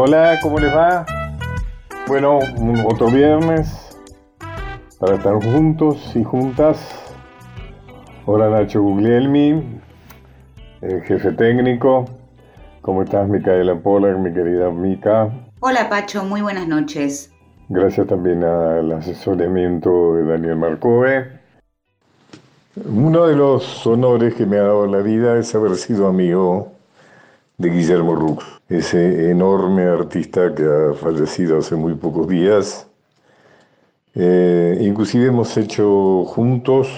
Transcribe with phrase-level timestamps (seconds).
[0.00, 1.04] Hola, ¿cómo les va?
[2.06, 2.38] Bueno,
[2.86, 3.98] otro viernes
[5.00, 6.78] para estar juntos y juntas.
[8.24, 9.80] Hola Nacho Guglielmi,
[11.02, 12.04] jefe técnico.
[12.80, 15.32] ¿Cómo estás, Micaela Poller, mi querida Mica?
[15.58, 17.32] Hola Pacho, muy buenas noches.
[17.68, 21.26] Gracias también al asesoramiento de Daniel Marcove.
[22.86, 26.77] Uno de los honores que me ha dado la vida es haber sido amigo
[27.58, 32.86] de Guillermo Rux, ese enorme artista que ha fallecido hace muy pocos días.
[34.14, 36.88] Eh, inclusive hemos hecho juntos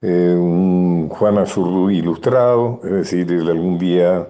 [0.00, 4.28] eh, un Juan Azurduy ilustrado, es decir, él algún día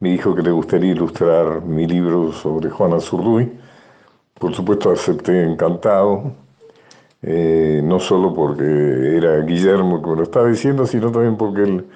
[0.00, 3.52] me dijo que le gustaría ilustrar mi libro sobre Juan Azurduy.
[4.38, 6.32] Por supuesto acepté encantado,
[7.22, 11.86] eh, no solo porque era Guillermo me lo estaba diciendo, sino también porque el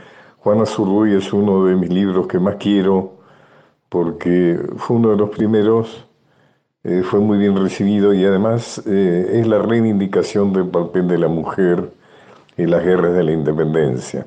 [0.49, 3.19] Juan Azurduy es uno de mis libros que más quiero,
[3.91, 6.07] porque fue uno de los primeros,
[6.85, 11.29] eh, fue muy bien recibido y además eh, es la reivindicación del papel de la
[11.29, 11.93] mujer
[12.57, 14.27] en las guerras de la independencia,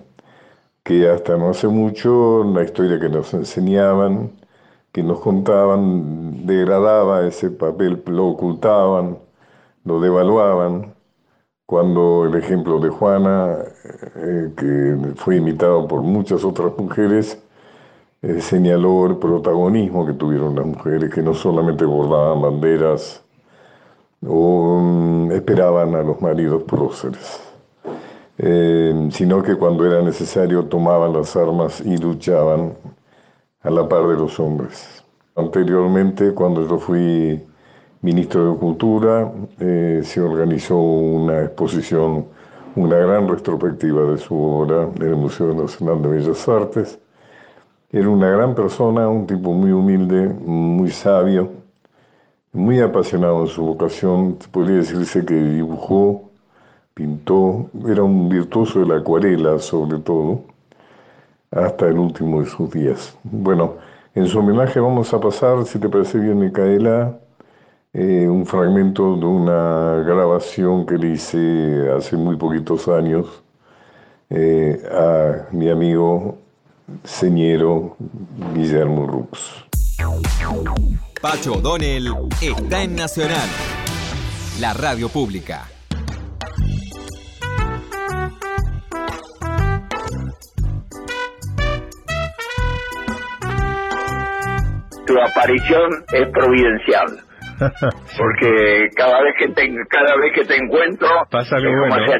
[0.83, 4.29] que hasta no hace mucho la historia que nos enseñaban,
[4.91, 9.17] que nos contaban, degradaba ese papel, lo ocultaban,
[9.85, 10.93] lo devaluaban,
[11.71, 13.59] cuando el ejemplo de Juana,
[14.17, 17.41] eh, que fue imitado por muchas otras mujeres,
[18.21, 23.23] eh, señaló el protagonismo que tuvieron las mujeres, que no solamente bordaban banderas
[24.27, 27.39] o mm, esperaban a los maridos próceres,
[28.37, 32.73] eh, sino que cuando era necesario tomaban las armas y luchaban
[33.61, 35.05] a la par de los hombres.
[35.37, 37.41] Anteriormente, cuando yo fui
[38.01, 42.25] ministro de Cultura, eh, se organizó una exposición,
[42.75, 46.99] una gran retrospectiva de su obra en el Museo Nacional de Bellas Artes.
[47.91, 51.49] Era una gran persona, un tipo muy humilde, muy sabio,
[52.53, 54.37] muy apasionado en su vocación.
[54.51, 56.31] Podría decirse que dibujó,
[56.93, 60.41] pintó, era un virtuoso de la acuarela sobre todo,
[61.51, 63.15] hasta el último de sus días.
[63.23, 63.75] Bueno,
[64.15, 67.20] en su homenaje vamos a pasar, si te parece bien, Micaela,
[67.93, 73.43] eh, un fragmento de una grabación que le hice hace muy poquitos años
[74.29, 76.37] eh, a mi amigo
[77.03, 77.97] señero
[78.53, 79.65] Guillermo Rux.
[81.21, 82.07] Pacho O'Donnell
[82.41, 83.49] está en Nacional,
[84.59, 85.67] la radio pública.
[95.05, 97.30] Tu aparición es providencial
[98.17, 101.95] porque cada vez que te, cada vez que te encuentro Pasa es como bueno.
[101.95, 102.11] si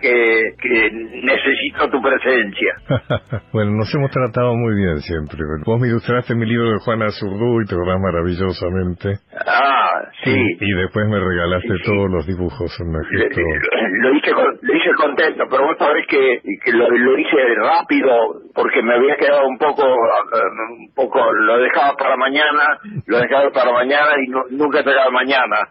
[0.00, 0.90] que, que
[1.22, 2.74] necesito tu presencia.
[3.52, 5.38] bueno, nos hemos tratado muy bien siempre.
[5.64, 9.18] Vos me ilustraste mi libro de Juana Zurduy, te acordás maravillosamente.
[9.46, 10.32] Ah, sí.
[10.60, 11.90] Y, después me regalaste Sí, sí.
[11.90, 13.40] todos los dibujos en gesto.
[14.02, 18.10] Lo hice, con- lo hice contento, pero vos sabés que, que lo, lo hice rápido
[18.54, 23.50] porque me había quedado un poco, eh, un poco, lo dejaba para mañana, lo dejaba
[23.50, 25.68] para mañana y no- nunca llegaba mañana.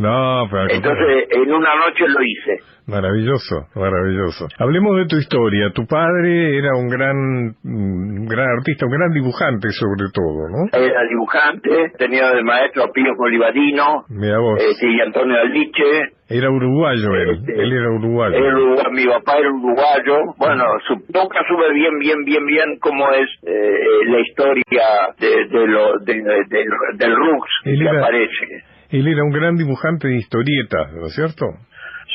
[0.00, 0.64] No, pero.
[0.70, 2.56] Entonces, en una noche lo hice.
[2.86, 4.48] Maravilloso, maravilloso.
[4.58, 5.70] Hablemos de tu historia.
[5.74, 7.16] Tu padre era un gran,
[7.62, 10.66] un gran artista, un gran dibujante sobre todo, ¿no?
[10.72, 15.84] Era dibujante, tenía de maestro a Pío Colibarino, Mira vos, este, y Antonio Aldiche.
[16.30, 18.34] era uruguayo él, Este, él era uruguayo.
[18.36, 20.34] Era mi papá era uruguayo.
[20.38, 24.82] Bueno, su, nunca supe bien, bien, bien, bien cómo es eh, la historia
[25.20, 26.66] de, de lo, de, de- del,
[26.96, 28.64] del Rux Él que era- aparece.
[28.90, 31.46] Él era un gran dibujante de historietas, ¿no es cierto?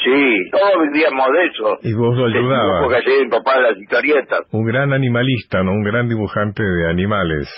[0.03, 1.77] Sí, todos vivíamos de eso.
[1.83, 2.89] Y vos lo ayudabas.
[2.89, 4.39] que hacía mi papá de las historietas.
[4.51, 5.71] Un gran animalista, ¿no?
[5.71, 7.49] Un gran dibujante de animales.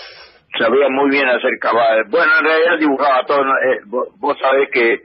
[0.58, 2.06] Sabía muy bien hacer caballos.
[2.10, 3.40] Bueno, en realidad dibujaba todo.
[3.40, 5.00] Eh, vos, vos sabés que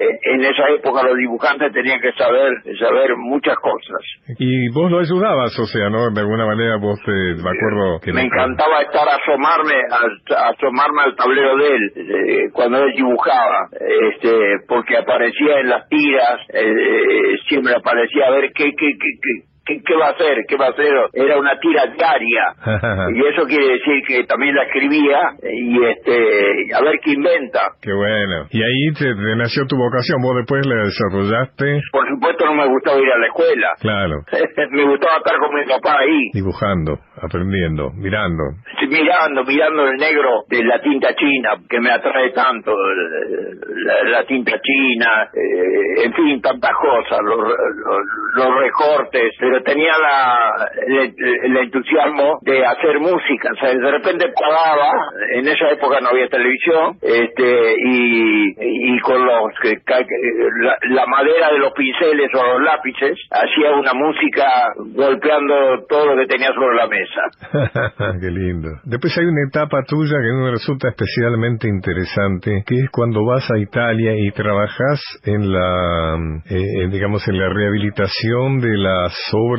[0.00, 4.00] en esa época los dibujantes tenían que saber saber muchas cosas.
[4.38, 6.10] Y vos lo ayudabas, o sea, ¿no?
[6.10, 8.12] De alguna manera vos te, me acuerdo que...
[8.12, 13.68] me encantaba estar asomarme a, asomarme al tablero de él eh, cuando él dibujaba
[14.12, 14.30] este
[14.66, 19.49] porque aparecía en las tiras eh, eh, siempre aparecía a ver qué qué qué qué
[19.70, 20.34] ¿Qué, qué va a hacer?
[20.48, 20.92] ¿Qué va a hacer?
[21.12, 22.44] Era una tira diaria.
[23.14, 27.60] y eso quiere decir que también la escribía y este a ver qué inventa.
[27.80, 28.46] Qué bueno.
[28.50, 31.80] Y ahí te, te nació tu vocación, vos después la desarrollaste.
[31.92, 33.68] Por supuesto no me gustaba ir a la escuela.
[33.80, 34.16] Claro,
[34.72, 36.30] me gustaba estar con mi papá ahí.
[36.34, 36.98] dibujando.
[37.22, 38.42] aprendiendo, mirando.
[38.80, 42.72] Sí, mirando, mirando el negro de la tinta china, que me atrae tanto,
[44.10, 47.38] la, tinta china, eh, en fin, tantas cosas, los,
[48.36, 54.90] los, recortes, pero tenía la, el, entusiasmo de hacer música, o sea, de repente paraba,
[55.34, 59.52] en esa época no había televisión, este, y, y con los,
[60.60, 64.44] la, la madera de los pinceles o los lápices, hacía una música
[64.94, 68.16] golpeando todo lo que tenía sobre la mesa.
[68.20, 68.68] Qué lindo.
[68.84, 73.58] Después hay una etapa tuya que me resulta especialmente interesante, que es cuando vas a
[73.58, 76.16] Italia y trabajas en la,
[76.48, 79.49] eh, digamos, en la rehabilitación de las obras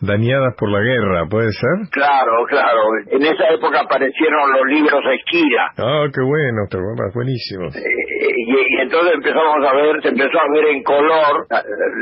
[0.00, 1.90] dañadas por la guerra, ¿puede ser?
[1.90, 2.80] Claro, claro.
[3.10, 5.72] En esa época aparecieron los libros Esquira.
[5.78, 6.66] Ah, qué bueno,
[7.14, 7.66] buenísimo.
[7.68, 11.46] Eh, y, entonces empezamos a ver, se empezó a ver en color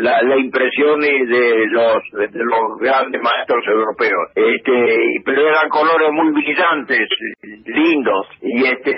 [0.01, 4.31] la, la impresión de los, de los grandes maestros europeos.
[4.35, 7.09] Este, pero eran colores muy brillantes,
[7.43, 8.27] lindos.
[8.41, 8.95] Y este,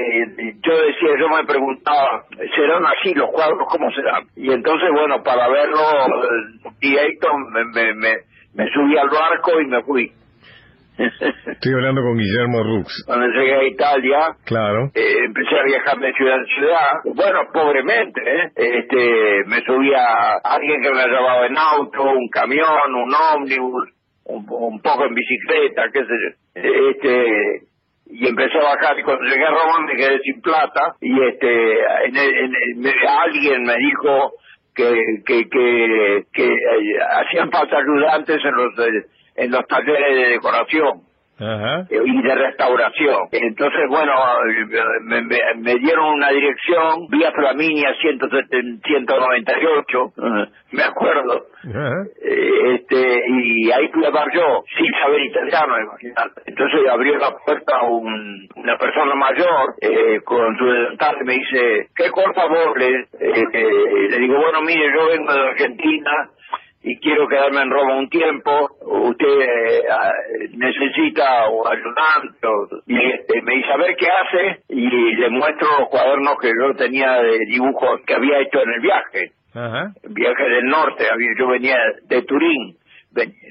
[0.63, 2.25] yo decía, yo me preguntaba,
[2.55, 3.67] ¿serán así los cuadros?
[3.69, 4.25] ¿Cómo serán?
[4.37, 5.81] Y entonces, bueno, para verlo
[6.81, 8.13] directo me, me, me,
[8.55, 10.13] me subí al barco y me fui.
[10.99, 13.05] Estoy hablando con Guillermo Rux.
[13.05, 14.91] Cuando llegué a Italia, claro.
[14.95, 17.15] Eh, empecé a viajar de ciudad en ciudad.
[17.17, 18.53] Bueno, pobremente, ¿eh?
[18.55, 23.91] Este, me subía alguien que me llevaba en auto, un camión, un ómnibus,
[24.27, 26.31] un, poco en bicicleta, qué sé yo.
[26.55, 27.63] Este,
[28.07, 31.81] y empecé a bajar y cuando llegué a Roma me quedé sin plata y este
[32.05, 34.35] en, alguien me dijo
[34.75, 38.73] que que que, que eh, hacían falta ayudantes en los
[39.37, 41.03] en los talleres de decoración
[41.39, 43.29] y de restauración.
[43.33, 44.13] Entonces, bueno,
[45.03, 45.23] me,
[45.77, 50.13] dieron una dirección, vía Flaminia 198,
[50.71, 51.47] me acuerdo.
[52.23, 54.63] Eh, este Y ahí fui a dar yo,
[55.05, 56.43] saber italiano, imagínate.
[56.47, 61.89] Entonces abrió la puerta un, una persona mayor eh, con su dental y me dice,
[61.95, 62.79] ¿qué por favor?
[62.79, 66.31] Le, eh, le digo, bueno, mire, yo vengo de Argentina
[66.83, 69.83] y quiero quedarme en Roma un tiempo, usted eh,
[70.53, 75.89] necesita un ayudante, y este, me dice a ver qué hace, y le muestro los
[75.89, 79.33] cuadernos que yo tenía de dibujos que había hecho en el viaje,
[80.11, 81.05] viaje del norte,
[81.39, 82.77] yo venía de Turín,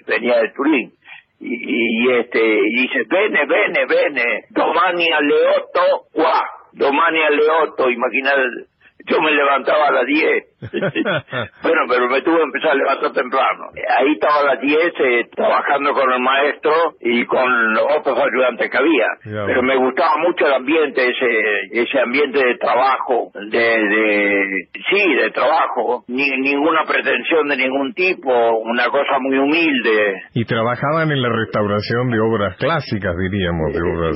[0.06, 0.94] venía de Turín,
[1.46, 6.42] y, este y dice, vene, vene, vene, domani Leoto, qua,
[6.72, 8.42] domani Leoto, imagínate
[9.06, 10.44] yo me levantaba a las 10.
[11.64, 13.66] bueno, pero me tuve que empezar a levantar temprano.
[13.98, 18.70] Ahí estaba a las 10 eh, trabajando con el maestro y con los otros ayudantes
[18.70, 19.08] que había.
[19.24, 25.32] pero me gustaba mucho el ambiente, ese ese ambiente de trabajo, de, de sí, de
[25.32, 26.04] trabajo.
[26.08, 30.22] Ni, ninguna pretensión de ningún tipo, una cosa muy humilde.
[30.34, 34.16] Y trabajaban en la restauración de obras clásicas, diríamos, de obras...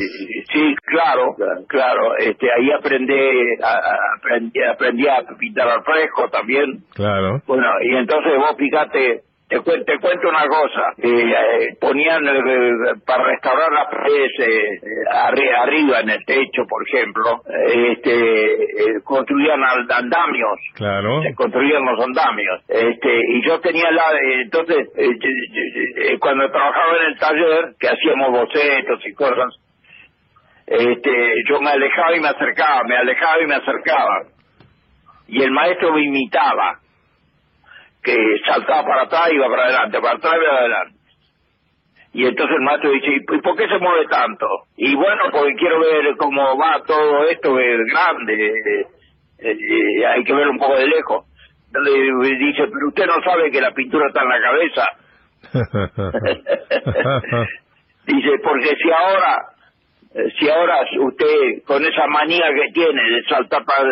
[0.51, 1.35] Sí, claro,
[1.67, 2.17] claro.
[2.17, 3.13] Este, ahí aprendí,
[3.61, 6.83] aprendí aprendí a pintar al fresco también.
[6.93, 7.41] Claro.
[7.47, 13.71] Bueno, y entonces vos fíjate, te, te cuento una cosa, eh, ponían eh, para restaurar
[13.71, 14.79] las paredes eh,
[15.09, 23.21] arriba en el techo, por ejemplo, este, construían andamios, claro, se construían los andamios, este,
[23.29, 24.03] y yo tenía la,
[24.43, 24.89] entonces,
[26.19, 29.55] cuando trabajaba en el taller, que hacíamos bocetos y cosas,
[30.65, 34.36] este, yo me alejaba y me acercaba, me alejaba y me acercaba
[35.27, 36.79] y el maestro me imitaba,
[38.03, 38.15] que
[38.45, 40.97] saltaba para atrás, iba para adelante, para atrás y para adelante.
[42.13, 44.47] Y entonces el maestro dice, ¿y por qué se mueve tanto?
[44.77, 48.87] Y bueno, porque quiero ver cómo va todo esto, es grande, eh,
[49.39, 51.25] eh, hay que ver un poco de lejos.
[51.67, 54.87] Entonces dice, pero usted no sabe que la pintura está en la cabeza.
[58.07, 59.45] dice, porque si ahora,
[60.15, 63.83] eh, si ahora usted con esa manía que tiene de saltar para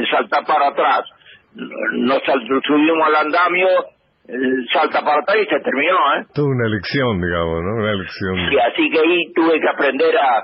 [0.00, 1.04] de saltar para atrás.
[1.54, 2.22] Nos
[2.66, 3.68] subimos al andamio,
[4.72, 6.26] salta para atrás y se terminó, ¿eh?
[6.34, 7.74] Toda una lección, digamos, ¿no?
[7.82, 8.36] Una lección.
[8.50, 10.38] Sí, así que ahí tuve que aprender a,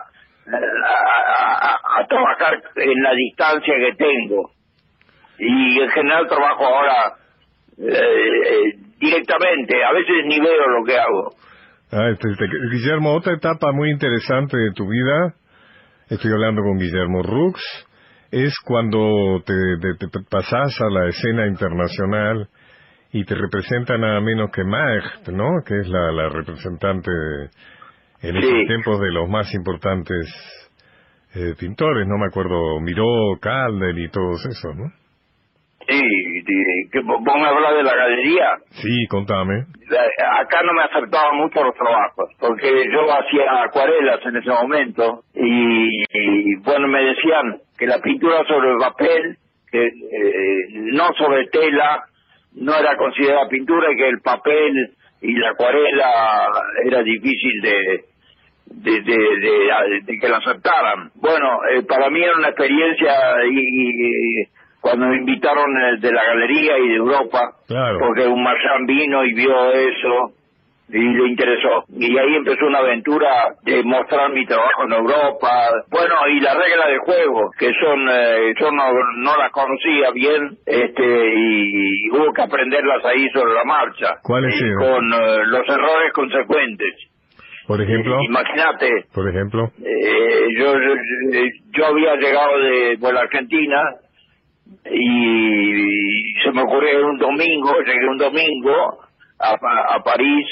[2.01, 4.51] a, trabajar en la distancia que tengo.
[5.39, 7.15] Y en general trabajo ahora
[7.79, 11.35] eh, directamente, a veces ni veo lo que hago.
[11.93, 15.35] Ah, este, este, Guillermo, otra etapa muy interesante de tu vida,
[16.09, 17.61] estoy hablando con Guillermo Rux,
[18.35, 19.55] es cuando te,
[19.97, 22.49] te, pasas a la escena internacional
[23.13, 25.63] y te representa nada menos que Macht, ¿no?
[25.65, 27.11] Que es la, la representante
[28.23, 30.27] en esos tiempos de los más importantes
[31.37, 34.87] eh, pintores, no me acuerdo, Miró, Calder y todos esos, ¿no?
[35.87, 36.01] Sí,
[36.91, 38.49] que vos me hablas de la galería.
[38.71, 39.67] Sí, contame.
[40.41, 46.57] Acá no me aceptaban mucho los trabajos, porque yo hacía acuarelas en ese momento y,
[46.63, 49.37] bueno, me decían que la pintura sobre papel,
[49.71, 52.05] que eh, no sobre tela,
[52.55, 56.11] no era considerada pintura y que el papel y la acuarela
[56.85, 58.05] era difícil de,
[58.67, 61.11] de, de, que la aceptaran.
[61.15, 63.13] Bueno, eh, para mí era una experiencia
[63.51, 64.45] y
[64.81, 65.67] cuando me invitaron
[65.99, 67.57] de la galería y de Europa,
[67.99, 70.35] porque un marchand vino y vio eso
[70.89, 71.85] y le interesó.
[71.97, 75.71] Y ahí empezó una aventura de mostrar mi trabajo en Europa.
[75.91, 78.85] Bueno, y la regla de juego, que son, eh, yo no,
[79.17, 84.17] no las conocía bien, este, y, hubo que aprenderlas ahí sobre la marcha.
[84.23, 86.95] ¿Cuáles eh, Con los errores consecuentes.
[87.67, 88.19] Por ejemplo.
[88.29, 89.07] Imagínate.
[89.15, 89.71] Por ejemplo.
[89.79, 90.95] yo, yo,
[91.71, 93.83] yo, había llegado de, la Argentina
[94.93, 98.99] y se me ocurrió un domingo, llegué un domingo
[99.39, 100.47] a, a París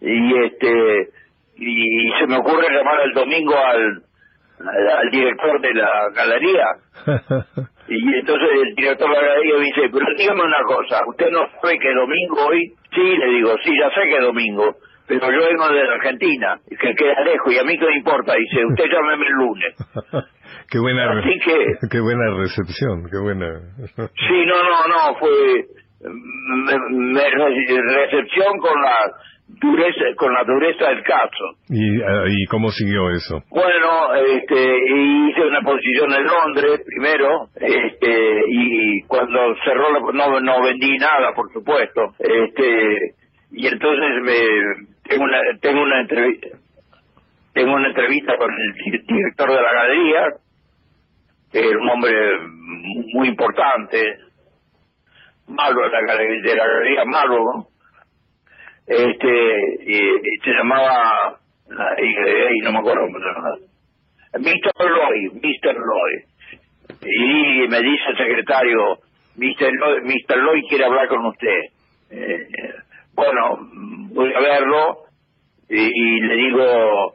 [0.00, 1.08] y este
[1.56, 4.02] y se me ocurre llamar el domingo al,
[4.60, 6.66] al, director de la galería.
[7.92, 11.40] Y entonces el director de la galería me dice pero dígame una cosa usted no
[11.60, 14.76] sabe que domingo hoy sí le digo sí ya sé que es domingo
[15.08, 18.34] pero yo vengo de la Argentina que queda lejos y a mí qué me importa
[18.34, 19.74] dice usted llámeme el lunes
[20.70, 21.02] Qué buena,
[21.90, 23.46] qué buena recepción, qué buena.
[23.96, 25.66] sí, no, no, no, fue
[26.08, 29.12] me, recepción con la
[29.58, 31.56] dureza, con la dureza del caso.
[31.68, 33.42] ¿Y, ¿Y cómo siguió eso?
[33.50, 40.62] Bueno, este, hice una posición en Londres primero, este, y cuando cerró la, no, no
[40.62, 43.14] vendí nada, por supuesto, este,
[43.52, 46.48] y entonces me tengo una tengo una entrevista
[47.52, 50.26] tengo una entrevista con el director de la galería
[51.52, 52.12] era un hombre
[53.12, 54.18] muy importante,
[55.48, 57.66] malo de la, de la galería, malo,
[58.90, 59.98] este, y,
[60.42, 61.38] se llamaba,
[62.02, 63.56] y, no me acuerdo cómo se llamaba,
[64.38, 64.90] Mr.
[64.90, 65.76] Lloyd, Mr.
[65.76, 66.24] Lloyd.
[67.02, 68.98] Y me dice el secretario,
[69.36, 69.70] Mr.
[69.72, 70.38] Lloyd, Mr.
[70.38, 71.60] Lloyd quiere hablar con usted.
[72.10, 72.48] Eh,
[73.14, 73.58] bueno,
[74.12, 75.04] voy a verlo
[75.68, 77.14] y, le digo,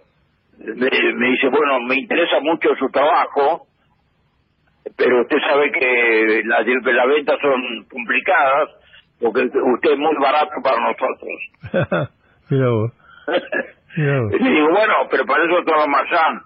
[0.59, 3.67] me, dice, bueno, me interesa mucho su trabajo,
[4.95, 8.69] pero usted sabe que las la ventas son complicadas
[9.21, 12.09] porque usted es muy barato para nosotros.
[12.49, 12.91] Mira vos.
[13.97, 16.41] y digo, bueno, pero para eso trabaja Marzán,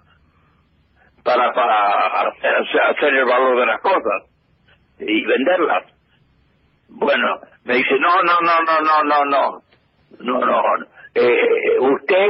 [1.22, 2.28] para, para
[2.90, 4.22] hacer, el valor de las cosas
[4.98, 5.84] y venderlas.
[6.88, 9.62] Bueno, me dice, no, no, no, no, no, no, no,
[10.20, 12.28] no, no, eh, usted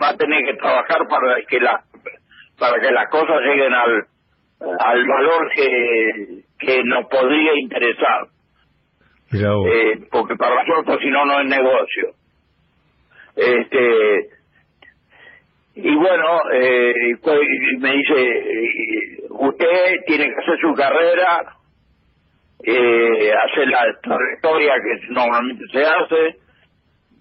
[0.00, 1.82] va a tener que trabajar para que la,
[2.58, 4.06] para que las cosas lleguen al,
[4.78, 8.26] al valor que, que nos podría interesar.
[9.66, 12.14] Eh, porque para nosotros si no, no es negocio.
[13.36, 14.40] Este
[15.82, 16.94] y bueno, eh,
[17.78, 18.42] me dice,
[19.30, 21.56] usted tiene que hacer su carrera,
[22.64, 26.36] eh, hacer la trayectoria que normalmente se hace,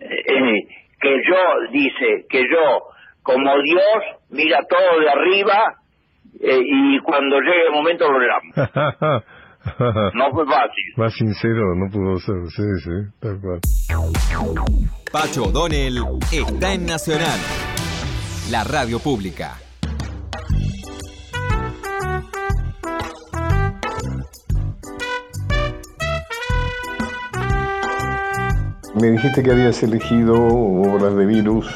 [0.01, 0.67] eh,
[0.99, 2.81] que yo, dice, que yo,
[3.21, 5.75] como Dios, mira todo de arriba
[6.41, 9.23] eh, y cuando llegue el momento lo llamo.
[9.79, 10.85] no fue fácil.
[10.97, 13.59] Más sincero no pudo ser, sí, sí, tal cual.
[15.11, 15.99] Pacho O'Donnell
[16.31, 17.39] está en Nacional,
[18.51, 19.57] la radio pública.
[28.99, 31.67] Me dijiste que habías elegido obras de virus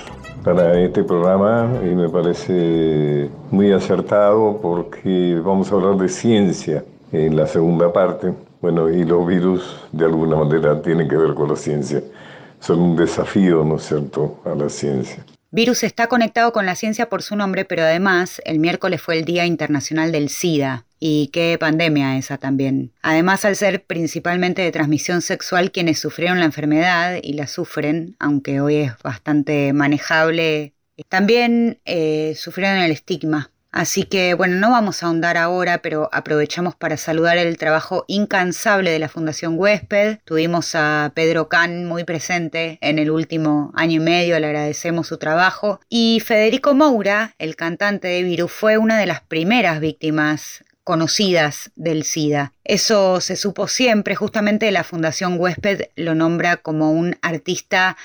[0.43, 6.83] para este programa y me parece muy acertado porque vamos a hablar de ciencia
[7.13, 8.33] en la segunda parte.
[8.59, 12.01] Bueno, y los virus de alguna manera tienen que ver con la ciencia.
[12.59, 15.23] Son un desafío, ¿no es cierto?, a la ciencia.
[15.51, 19.25] Virus está conectado con la ciencia por su nombre, pero además el miércoles fue el
[19.25, 20.85] Día Internacional del SIDA.
[20.99, 22.91] Y qué pandemia esa también.
[23.01, 28.61] Además, al ser principalmente de transmisión sexual, quienes sufrieron la enfermedad y la sufren, aunque
[28.61, 30.73] hoy es bastante manejable,
[31.09, 36.75] también eh, sufrieron el estigma Así que bueno, no vamos a ahondar ahora, pero aprovechamos
[36.75, 40.19] para saludar el trabajo incansable de la Fundación Huésped.
[40.25, 45.17] Tuvimos a Pedro Can muy presente en el último año y medio, le agradecemos su
[45.17, 45.79] trabajo.
[45.89, 52.03] Y Federico Moura, el cantante de Virus, fue una de las primeras víctimas conocidas del
[52.03, 52.53] SIDA.
[52.63, 57.97] Eso se supo siempre, justamente la Fundación Huésped lo nombra como un artista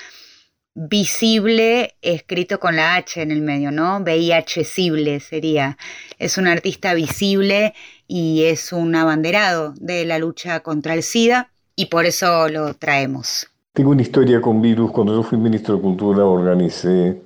[0.74, 4.00] visible escrito con la H en el medio, ¿no?
[4.00, 5.76] VIH-sible sería.
[6.18, 7.74] Es un artista visible
[8.06, 13.48] y es un abanderado de la lucha contra el SIDA y por eso lo traemos.
[13.72, 14.90] Tengo una historia con virus.
[14.90, 17.20] Cuando yo fui ministro de Cultura organicé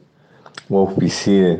[0.69, 1.59] o auspicié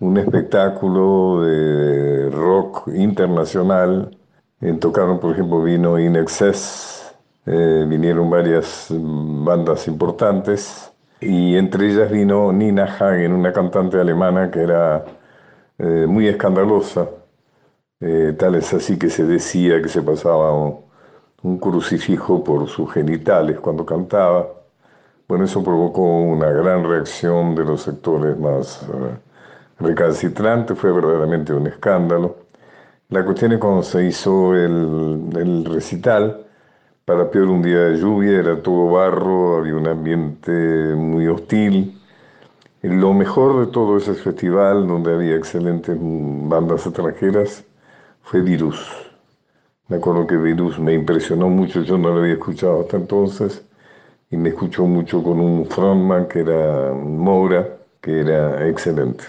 [0.00, 4.16] un espectáculo de rock internacional.
[4.80, 6.97] tocaron, por ejemplo, vino In Excess,
[7.50, 14.60] eh, vinieron varias bandas importantes y entre ellas vino Nina Hagen, una cantante alemana que
[14.60, 15.02] era
[15.78, 17.08] eh, muy escandalosa.
[18.00, 23.58] Eh, tal es así que se decía que se pasaba un, crucifijo por sus genitales
[23.60, 24.46] cuando cantaba.
[25.26, 28.86] Bueno, eso provocó una gran reacción de los sectores más
[29.78, 32.36] recalcitrantes, fue verdaderamente un escándalo.
[33.08, 36.47] La cuestión es cuando se hizo el, el recital,
[37.08, 40.52] para peor un día de lluvia, era todo barro, había un ambiente
[40.94, 41.98] muy hostil.
[42.82, 47.64] Lo mejor de todo ese festival, donde había excelentes bandas extranjeras,
[48.20, 48.86] fue Virus.
[49.88, 53.64] Me acuerdo que Virus me impresionó mucho, yo no lo había escuchado hasta entonces,
[54.30, 59.24] y me escuchó mucho con un frontman que era Moura, que era excelente.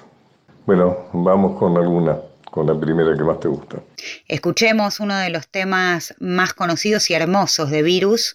[0.65, 2.17] Bueno, vamos con alguna
[2.50, 3.82] con la primera que más te gusta.
[4.27, 8.34] Escuchemos uno de los temas más conocidos y hermosos de Virus,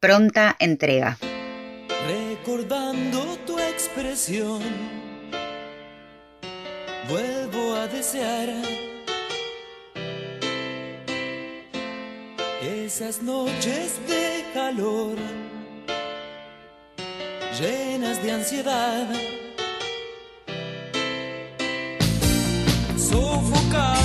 [0.00, 1.18] Pronta Entrega.
[2.08, 4.62] Recordando tu expresión,
[7.08, 8.48] vuelvo a desear
[12.62, 15.16] esas noches de calor,
[17.58, 19.08] llenas de ansiedad
[23.12, 24.01] sofocado por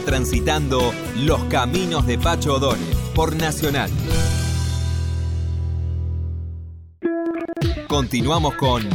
[0.00, 3.90] Transitando los caminos de Pacho O'Donnell por Nacional.
[7.88, 8.88] Continuamos con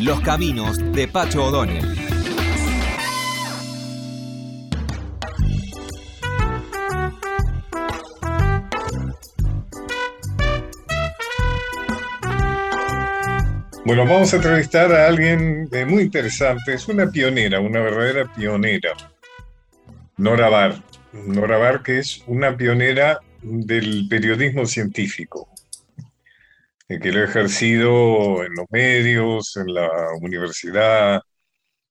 [0.00, 1.89] Los caminos de Pacho O'Donnell.
[13.90, 16.74] Bueno, vamos a entrevistar a alguien muy interesante.
[16.74, 18.92] Es una pionera, una verdadera pionera.
[20.16, 20.80] Nora Bar.
[21.12, 25.48] Nora Bar, que es una pionera del periodismo científico,
[26.88, 29.88] eh, que lo ha ejercido en los medios, en la
[30.20, 31.22] universidad,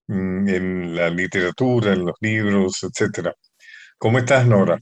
[0.07, 3.33] mm, en la literatura, en los libros, etc.
[3.97, 4.79] ¿Cómo estás, Nora?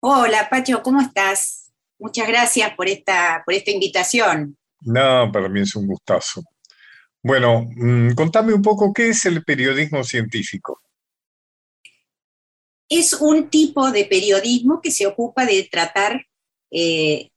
[0.00, 1.70] Hola, Pacho, ¿cómo estás?
[2.00, 4.56] Muchas gracias por esta, por esta invitación.
[4.82, 6.42] No, para mí es un gustazo.
[7.22, 10.80] Bueno, mm, contame un poco qué es el periodismo científico.
[12.88, 16.26] Es un tipo de periodismo que se ocupa de tratar,
[16.72, 17.30] eh,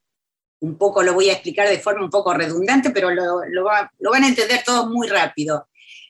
[0.61, 3.91] un poco lo voy a explicar de forma un poco redundante, pero lo, lo va-
[3.99, 5.67] lo van a entender todos muy rápido.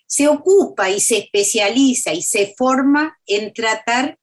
[0.08, 4.18] Se ocupa y se especializa y se forma en tratar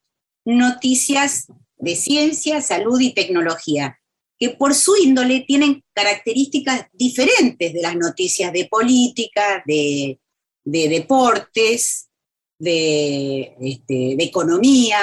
[0.44, 3.99] noticias de ciencia, salud y tecnología,
[4.40, 10.18] que por su índole tienen características diferentes de las noticias de política, de,
[10.64, 12.08] de deportes,
[12.58, 14.98] de, este, de economía.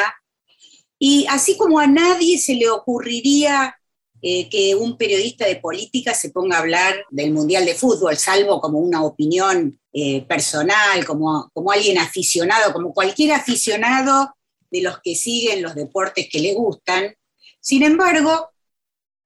[0.97, 3.75] Y así como a nadie se le ocurriría
[4.23, 8.59] eh, que un periodista de política se ponga a hablar del Mundial de Fútbol, salvo
[8.59, 14.33] como una opinión eh, personal, como, como alguien aficionado, como cualquier aficionado
[14.71, 17.13] de los que siguen los deportes que le gustan.
[17.59, 18.49] Sin embargo,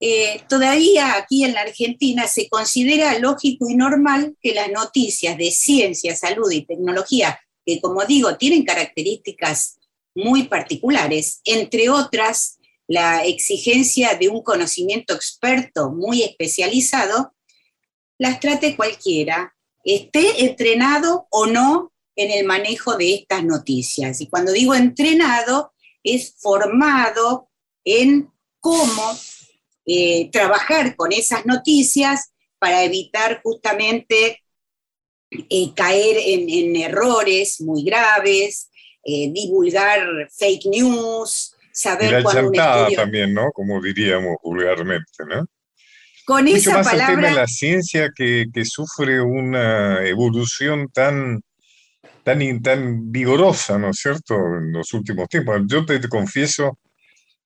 [0.03, 5.51] eh, todavía aquí en la Argentina se considera lógico y normal que las noticias de
[5.51, 9.77] ciencia, salud y tecnología, que como digo, tienen características
[10.15, 17.35] muy particulares, entre otras la exigencia de un conocimiento experto muy especializado,
[18.17, 24.19] las trate cualquiera, esté entrenado o no en el manejo de estas noticias.
[24.19, 27.49] Y cuando digo entrenado, es formado
[27.85, 29.15] en cómo
[29.85, 34.41] eh, trabajar con esas noticias para evitar justamente
[35.31, 38.69] eh, caer en, en errores muy graves,
[39.03, 42.97] eh, divulgar fake news, saber la cuando un estudio...
[42.97, 43.51] también, ¿no?
[43.51, 45.45] Como diríamos vulgarmente, ¿no?
[46.25, 50.89] Con Mucho esa más el tema de palabra, la ciencia que, que sufre una evolución
[50.93, 51.41] tan,
[52.23, 55.61] tan, tan vigorosa, ¿no es cierto?, en los últimos tiempos.
[55.65, 56.77] Yo te, te confieso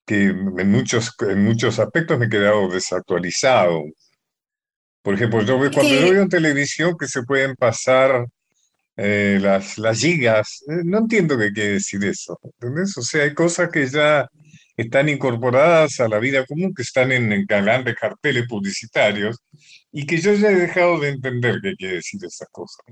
[0.06, 3.84] que en muchos, en muchos aspectos me he quedado desactualizado.
[5.04, 6.12] Por ejemplo, yo veo- cuando yo Sí.
[6.12, 8.26] veo en televisión que se pueden pasar
[8.98, 12.98] eh, las, las gigas, eh, no entiendo qué quiere decir eso, ¿entendés?
[12.98, 14.28] O sea, hay cosas que ya
[14.78, 19.38] están incorporadas a la vida común, que están en, en grandes carteles publicitarios,
[19.92, 22.86] y que yo ya he dejado de entender qué quiere decir esas cosas.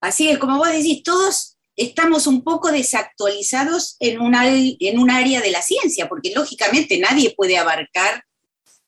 [0.00, 4.18] así es, como vos decís, todos estamos un poco desactualizados en
[4.80, 8.24] en un área de la ciencia, porque lógicamente nadie puede abarcar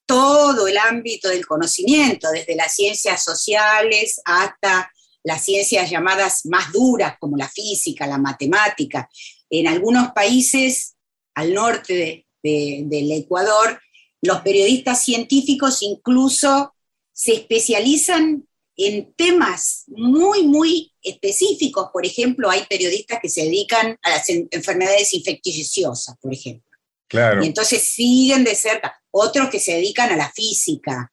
[0.06, 4.90] todo el ámbito del conocimiento, desde las ciencias sociales hasta
[5.24, 9.08] las ciencias llamadas más duras, como la física, la matemática.
[9.48, 10.96] En algunos países
[11.34, 13.80] al norte de- de- del Ecuador,
[14.20, 16.74] los periodistas científicos incluso
[17.12, 18.46] se especializan
[18.88, 21.88] en temas muy, muy específicos.
[21.92, 26.68] Por ejemplo, hay periodistas que se dedican a las en- enfermedades infecciosas, por ejemplo.
[27.08, 28.98] Claro, Y entonces siguen de cerca.
[29.10, 31.12] Otros que se dedican a la física,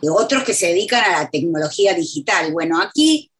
[0.00, 2.52] y otros que se dedican a la tecnología digital.
[2.52, 3.30] Bueno, aquí,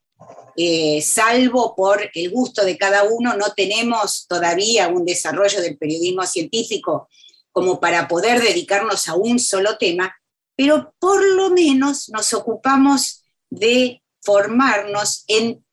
[0.57, 6.25] eh, salvo por el gusto de cada uno, no tenemos todavía un desarrollo del periodismo
[6.27, 7.09] científico
[7.51, 10.15] como para poder dedicarnos a un solo tema,
[10.57, 15.65] pero por lo menos nos ocupamos de formarnos en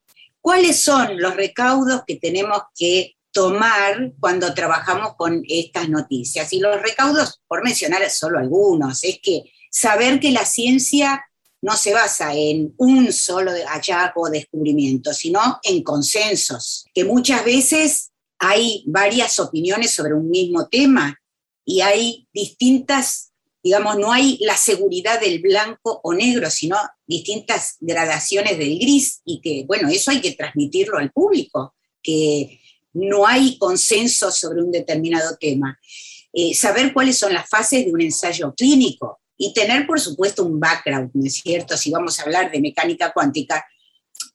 [0.41, 6.51] ¿Cuáles son los recaudos que tenemos que tomar cuando trabajamos con estas noticias?
[6.51, 11.23] Y los recaudos, por mencionar solo algunos, es que saber que la ciencia
[11.61, 18.11] no se basa en un solo hallazgo o descubrimiento, sino en consensos, que muchas veces
[18.39, 21.15] hay varias opiniones sobre un mismo tema
[21.63, 23.30] y hay distintas,
[23.63, 29.39] digamos, no hay la seguridad del blanco o negro, sino distintas gradaciones del gris y
[29.41, 32.59] que, bueno, eso hay que transmitirlo al público, que
[32.93, 35.79] no hay consenso sobre un determinado tema.
[36.33, 40.59] Eh, saber cuáles son las fases de un ensayo clínico, y tener, por supuesto, un
[40.59, 41.75] background, ¿no es cierto?
[41.75, 43.65] Si vamos a hablar de mecánica cuántica,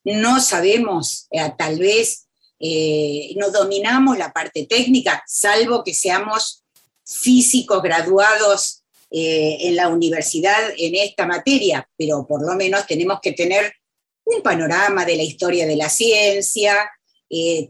[0.03, 2.27] no sabemos, eh, tal vez
[2.59, 6.65] eh, no dominamos la parte técnica, salvo que seamos
[7.05, 13.33] físicos graduados eh, en la universidad en esta materia, pero por lo menos tenemos que
[13.33, 13.73] tener
[14.25, 16.91] un panorama de la historia de la ciencia,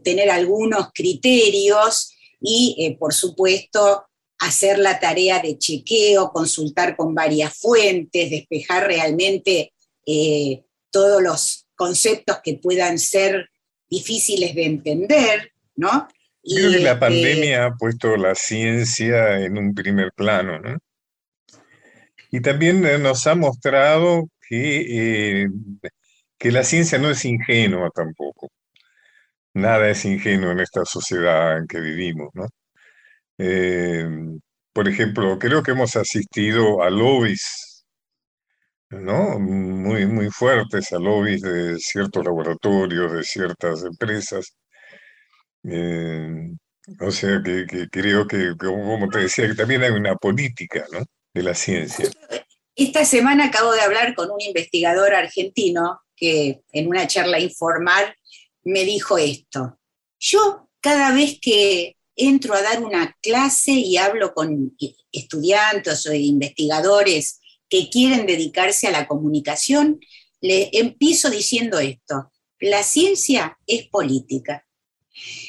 [0.03, 4.07] tener algunos criterios y, por supuesto,
[4.39, 9.73] hacer la tarea de chequeo, consultar con varias fuentes, despejar realmente
[10.05, 13.49] eh, todos los conceptos que puedan ser
[13.89, 16.07] difíciles de entender, ¿no?
[16.43, 20.77] Creo que la este pandemia ha puesto la ciencia en un primer plano, ¿no?
[22.31, 25.47] Y también eh, nos ha mostrado que, eh,
[26.37, 28.49] que la ciencia no es ingenua tampoco.
[29.53, 32.47] Nada es ingenuo en esta sociedad en que vivimos, ¿no?
[33.39, 34.07] Eh,
[34.73, 37.85] por ejemplo, creo que hemos asistido a lobbies,
[38.89, 39.39] ¿no?
[39.39, 44.55] Muy, muy fuertes, a lobbies de ciertos laboratorios, de ciertas empresas.
[45.63, 46.51] Eh,
[46.99, 50.99] o sea que, creo que, como te decía, que también hay una política, ¿no?
[51.37, 52.09] De la ciencia.
[52.75, 58.15] Esta semana acabo de hablar con un investigador argentino que en una charla informal
[58.63, 59.77] me dijo esto.
[60.19, 64.75] Yo cada vez que entro a dar una clase y hablo con
[65.11, 69.99] estudiantes o investigadores que quieren dedicarse a la comunicación,
[70.41, 74.65] le empiezo diciendo esto, la ciencia es política.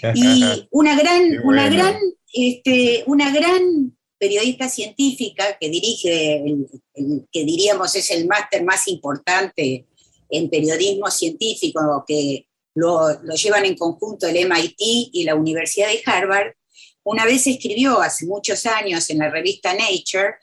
[0.15, 1.97] Y una gran, una gran,
[2.35, 6.43] este, una gran periodista científica que dirige,
[7.33, 9.87] que diríamos es el máster más importante
[10.31, 16.53] en periodismo científico, que lo, llevan en conjunto el MIT y la Universidad de Harvard,
[17.05, 20.35] una vez escribió hace muchos años en la revista Nature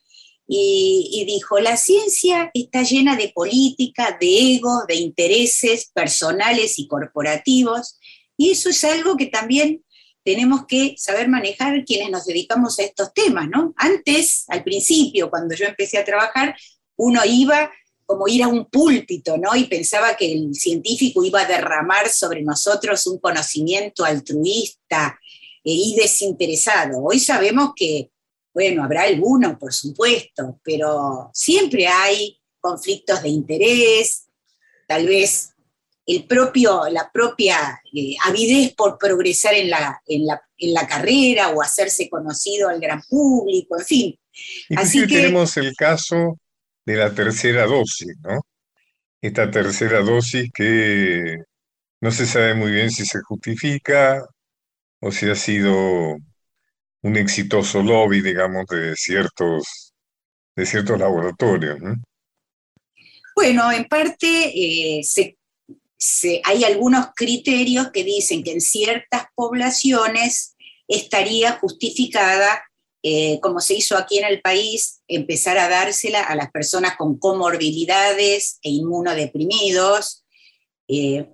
[0.47, 7.99] y, dijo, la ciencia está llena de política, de ego, de intereses personales y corporativos,
[8.37, 9.83] y eso es algo que también
[10.25, 13.73] tenemos que saber manejar quienes nos dedicamos a estos temas, ¿no?
[13.77, 16.55] Antes, al principio, cuando yo empecé a trabajar,
[16.97, 17.71] uno iba
[18.05, 19.55] como ir a un púlpito, ¿no?
[19.55, 25.17] Y pensaba que el científico iba a derramar sobre nosotros un conocimiento altruista,
[25.65, 27.03] y desinteresado.
[27.03, 28.11] Hoy sabemos que,
[28.53, 34.27] bueno, habrá alguno, por supuesto, pero siempre hay conflictos de interés,
[34.87, 35.54] tal vez
[36.05, 42.09] el propio, la propia eh, avidez por progresar en la, en, la, carrera o hacerse
[42.09, 44.19] conocido al gran público, en fin.
[44.75, 46.39] Así que tenemos el caso
[46.85, 48.45] de la tercera dosis, ¿no?
[49.21, 51.37] Esta tercera dosis que
[52.01, 54.23] no se sabe muy bien si se justifica
[54.99, 56.17] o si ha sido
[57.01, 59.93] un exitoso lobby, digamos, de ciertos,
[60.55, 61.79] de ciertos laboratorios.
[63.35, 65.03] Bueno, en parte eh,
[66.43, 70.55] hay algunos criterios que dicen que en ciertas poblaciones
[70.87, 72.63] estaría justificada,
[73.03, 77.17] eh, como se hizo aquí en el país, empezar a dársela a las personas con
[77.17, 80.25] comorbilidades e inmunodeprimidos,
[80.87, 81.27] eh,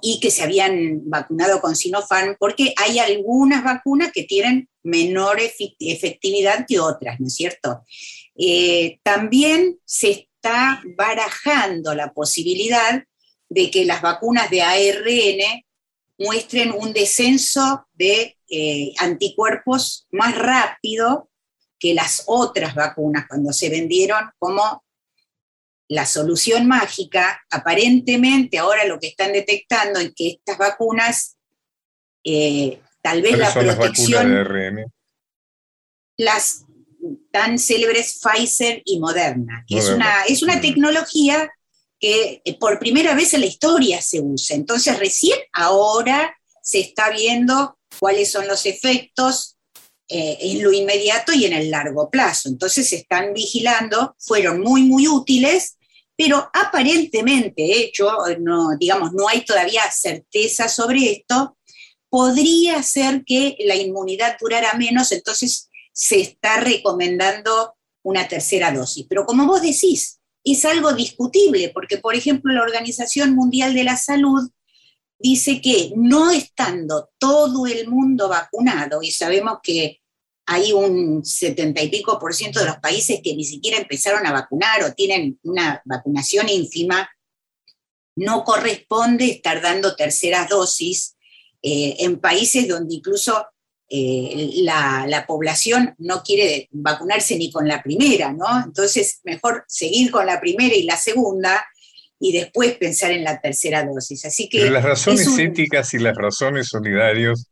[0.00, 6.66] y que se habían vacunado con Sinopharm, porque hay algunas vacunas que tienen menor efectividad
[6.66, 7.82] que otras, ¿no es cierto?
[8.34, 13.04] Eh, también se está barajando la posibilidad
[13.54, 15.64] de que las vacunas de ARN
[16.18, 21.30] muestren un descenso de eh, anticuerpos más rápido
[21.78, 24.82] que las otras vacunas cuando se vendieron como
[25.88, 31.36] la solución mágica, aparentemente ahora lo que están detectando es que estas vacunas,
[32.24, 34.34] eh, tal vez la protección...
[34.34, 34.92] Las de ARN?
[36.16, 36.64] Las
[37.30, 41.52] tan célebres Pfizer y Moderna, que es una, es una tecnología
[41.98, 44.56] que eh, por primera vez en la historia se usa.
[44.56, 49.56] Entonces recién ahora se está viendo cuáles son los efectos
[50.08, 52.48] eh, en lo inmediato y en el largo plazo.
[52.48, 55.76] Entonces se están vigilando, fueron muy, muy útiles
[56.16, 57.92] pero aparentemente, ¿eh?
[57.92, 61.56] yo no, digamos, no hay todavía certeza sobre esto,
[62.08, 69.06] podría ser que la inmunidad durara menos, entonces se está recomendando una tercera dosis.
[69.08, 73.96] Pero como vos decís, es algo discutible, porque por ejemplo la Organización Mundial de la
[73.96, 74.50] Salud
[75.18, 80.00] dice que no estando todo el mundo vacunado, y sabemos que
[80.46, 84.32] hay un setenta y pico por ciento de los países que ni siquiera empezaron a
[84.32, 87.08] vacunar o tienen una vacunación ínfima,
[88.16, 91.16] no corresponde estar dando terceras dosis
[91.62, 93.46] eh, en países donde incluso
[93.88, 98.46] eh, la, la, población no quiere vacunarse ni con la primera, ¿no?
[98.64, 101.64] Entonces, mejor seguir con la primera y la segunda
[102.18, 104.24] y después pensar en la tercera dosis.
[104.24, 104.60] Así que...
[104.60, 105.40] Pero las razones un...
[105.40, 107.50] éticas y las razones solidarias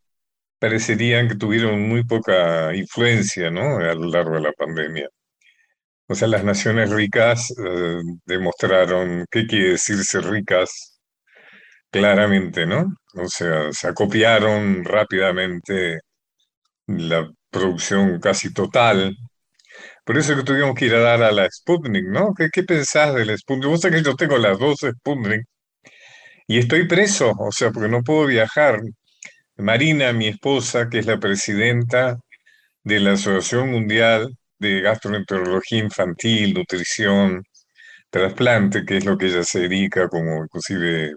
[0.58, 3.78] parecerían que tuvieron muy poca influencia ¿no?
[3.78, 5.08] a lo largo de la pandemia.
[6.08, 11.00] O sea, las naciones ricas eh, demostraron qué quiere decir ser ricas
[11.90, 12.94] claramente, ¿no?
[13.14, 16.00] O sea, se acopiaron rápidamente
[16.86, 19.16] la producción casi total.
[20.04, 22.34] Por eso que tuvimos que ir a dar a la Sputnik, ¿no?
[22.36, 23.68] ¿Qué, qué pensás del Sputnik?
[23.68, 25.44] Vos sabés que yo tengo las dos Sputnik
[26.46, 28.80] y estoy preso, o sea, porque no puedo viajar.
[29.56, 32.18] Marina, mi esposa, que es la presidenta
[32.84, 37.44] de la Asociación Mundial de Gastroenterología Infantil, Nutrición,
[38.10, 41.14] Trasplante, que es lo que ella se dedica como inclusive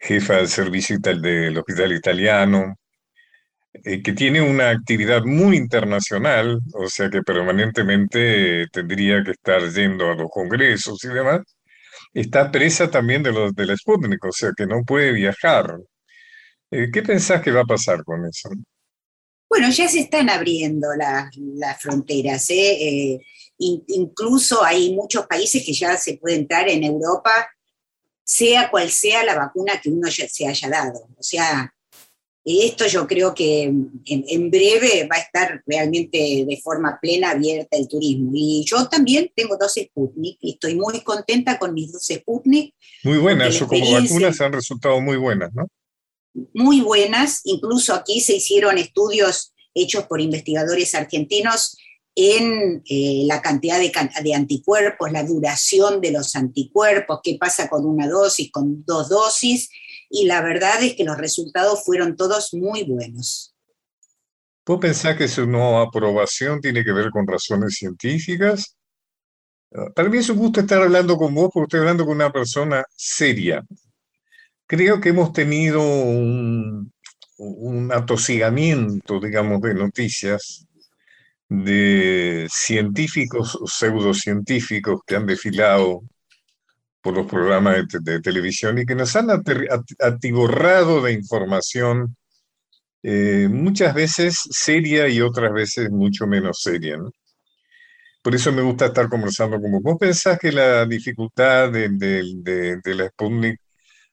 [0.00, 2.76] jefa del servicio del Hospital Italiano,
[3.72, 10.10] eh, que tiene una actividad muy internacional, o sea que permanentemente tendría que estar yendo
[10.10, 11.42] a los congresos y demás,
[12.12, 15.78] está presa también de, los, de la Sputnik, o sea que no puede viajar.
[16.68, 18.50] Eh, ¿Qué pensás que va a pasar con eso?
[19.48, 22.50] Bueno, ya se están abriendo las, las fronteras.
[22.50, 23.20] ¿eh?
[23.58, 27.48] In, incluso hay muchos países que ya se puede entrar en Europa,
[28.24, 31.08] sea cual sea la vacuna que uno se haya dado.
[31.16, 31.72] O sea,
[32.44, 37.76] esto yo creo que en, en, breve va a estar realmente de forma plena abierta
[37.76, 38.30] el turismo.
[38.34, 42.74] Y yo también tengo dos Sputnik y estoy muy contenta con mis dos Sputnik.
[43.04, 45.66] Muy buenas, como vacunas han resultado muy buenas, ¿no?
[46.54, 51.76] muy buenas, incluso aquí se hicieron estudios hechos por investigadores argentinos
[52.20, 53.90] en eh, la cantidad de,
[54.22, 59.70] de, anticuerpos, la duración de los anticuerpos, qué pasa con una dosis, con dos dosis,
[60.10, 63.54] y la verdad es que los resultados fueron todos muy buenos.
[64.66, 68.76] ¿Vos pensás que su no aprobación tiene que ver con razones científicas?
[69.94, 72.84] Para mí es un gusto estar hablando con vos porque estoy hablando con una persona
[72.96, 73.64] seria,
[74.66, 76.92] creo que hemos tenido un,
[77.38, 80.66] un atosigamiento, digamos, de noticias
[81.50, 86.02] de científicos o pseudocientíficos que han desfilado
[87.02, 89.28] por los programas de, televisión y que nos han
[89.98, 92.16] atiborrado de información
[93.02, 96.98] eh, muchas veces seria y otras veces mucho menos seria.
[98.22, 99.82] Por eso me gusta estar conversando con vos.
[99.82, 101.88] ¿Vos pensás que la dificultad de,
[102.82, 103.60] de la Sputnik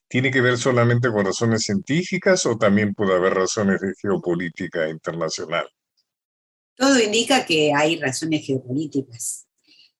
[0.08, 5.68] ¿Tiene que ver solamente con razones científicas o también puede haber razones de geopolítica internacional?
[6.78, 9.48] Todo indica que hay razones geopolíticas.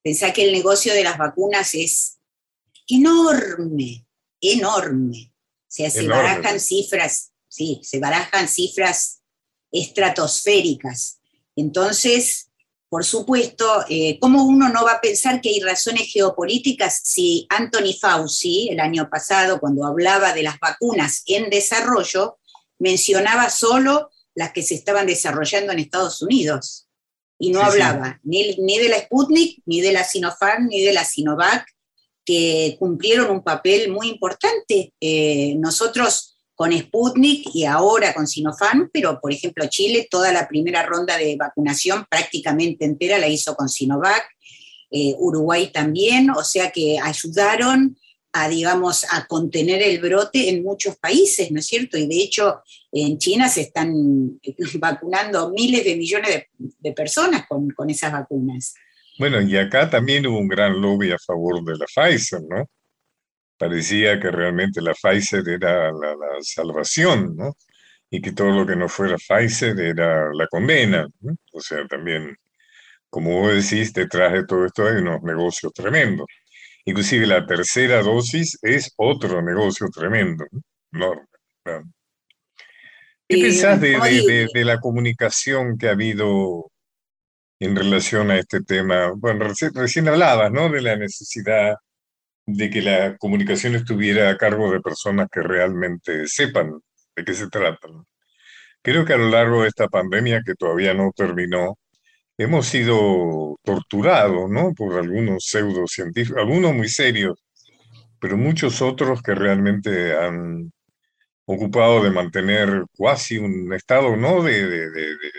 [0.01, 2.19] Pensá que el negocio de las vacunas es
[2.87, 4.07] enorme,
[4.41, 5.35] enorme.
[5.35, 6.23] O sea, se enorme.
[6.23, 9.23] barajan cifras, sí, se barajan cifras
[9.73, 11.19] estratosféricas.
[11.57, 12.49] Entonces,
[12.89, 17.93] por supuesto, eh, ¿cómo uno no va a pensar que hay razones geopolíticas si Anthony
[18.01, 22.39] Fauci, el año pasado, cuando hablaba de las vacunas en desarrollo,
[22.79, 26.87] mencionaba solo las que se estaban desarrollando en Estados Unidos?
[27.41, 28.29] Y no sí, hablaba sí.
[28.29, 31.67] Ni, ni, de la Sputnik, ni de la Sinopharm, ni de la Sinovac,
[32.25, 34.93] que cumplieron un papel muy importante.
[35.01, 40.85] Eh, nosotros con Sputnik y ahora con Sinopharm, pero por ejemplo Chile toda la primera
[40.85, 44.25] ronda de vacunación prácticamente entera la hizo con Sinovac,
[44.91, 47.97] eh, Uruguay también, o sea que ayudaron
[48.43, 51.97] a, digamos, a contener el brote en muchos países, ¿no es cierto?
[51.99, 53.93] Y de hecho en China se están
[54.79, 56.49] vacunando miles de millones de,
[56.79, 58.75] de personas con, con esas vacunas.
[59.19, 62.65] Bueno, y acá también hubo un gran lobby a favor de la Pfizer, ¿no?
[63.59, 67.53] parecía que realmente la Pfizer era la, la, salvación, ¿no?
[68.11, 71.07] Y que todo lo que no fuera Pfizer era la condena.
[71.21, 71.37] ¿no?
[71.53, 72.37] O sea, también,
[73.11, 76.27] como vos decís, detrás de todo esto hay unos negocios tremendos.
[76.89, 80.47] Inclusive la tercera dosis es otro negocio tremendo,
[80.91, 81.13] ¿no?
[81.67, 81.93] ¿no?
[83.29, 86.71] ¿Qué pensás de, de, de, de, la comunicación que ha habido
[87.61, 89.13] en relación a este tema?
[89.15, 90.71] Bueno, recién, recién hablabas, ¿no?
[90.71, 91.77] De la necesidad
[92.47, 96.81] de que la comunicación estuviera a cargo de personas que realmente sepan
[97.15, 97.87] de qué se trata.
[98.81, 101.77] Creo que a lo largo de esta pandemia, que todavía no terminó,
[102.39, 104.73] hemos sido torturados, ¿no?
[104.73, 107.39] Por algunos pseudocientíficos, algunos muy serios,
[108.21, 110.73] pero muchos otros que realmente han
[111.47, 114.87] ocupado de mantener casi un estado, no de,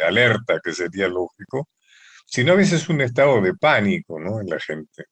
[0.05, 1.69] alerta, que sería lógico,
[2.25, 4.41] sino a veces un estado de pánico, ¿no?
[4.41, 5.05] En la gente.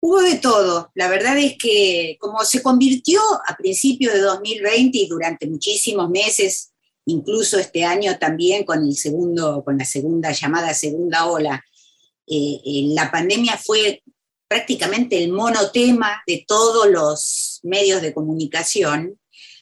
[0.00, 0.90] Hubo de todo.
[0.94, 6.72] La verdad es que como se convirtió a principios de 2020 y durante muchísimos meses,
[7.08, 11.64] incluso este año también con el segundo, con la segunda llamada segunda ola,
[12.26, 14.02] eh, eh, la pandemia fue
[14.46, 19.18] prácticamente el monotema de todos los medios de comunicación.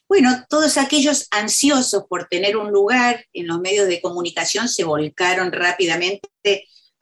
[0.09, 5.51] Bueno, todos aquellos ansiosos por tener un lugar en los medios de comunicación se volcaron
[5.53, 6.29] rápidamente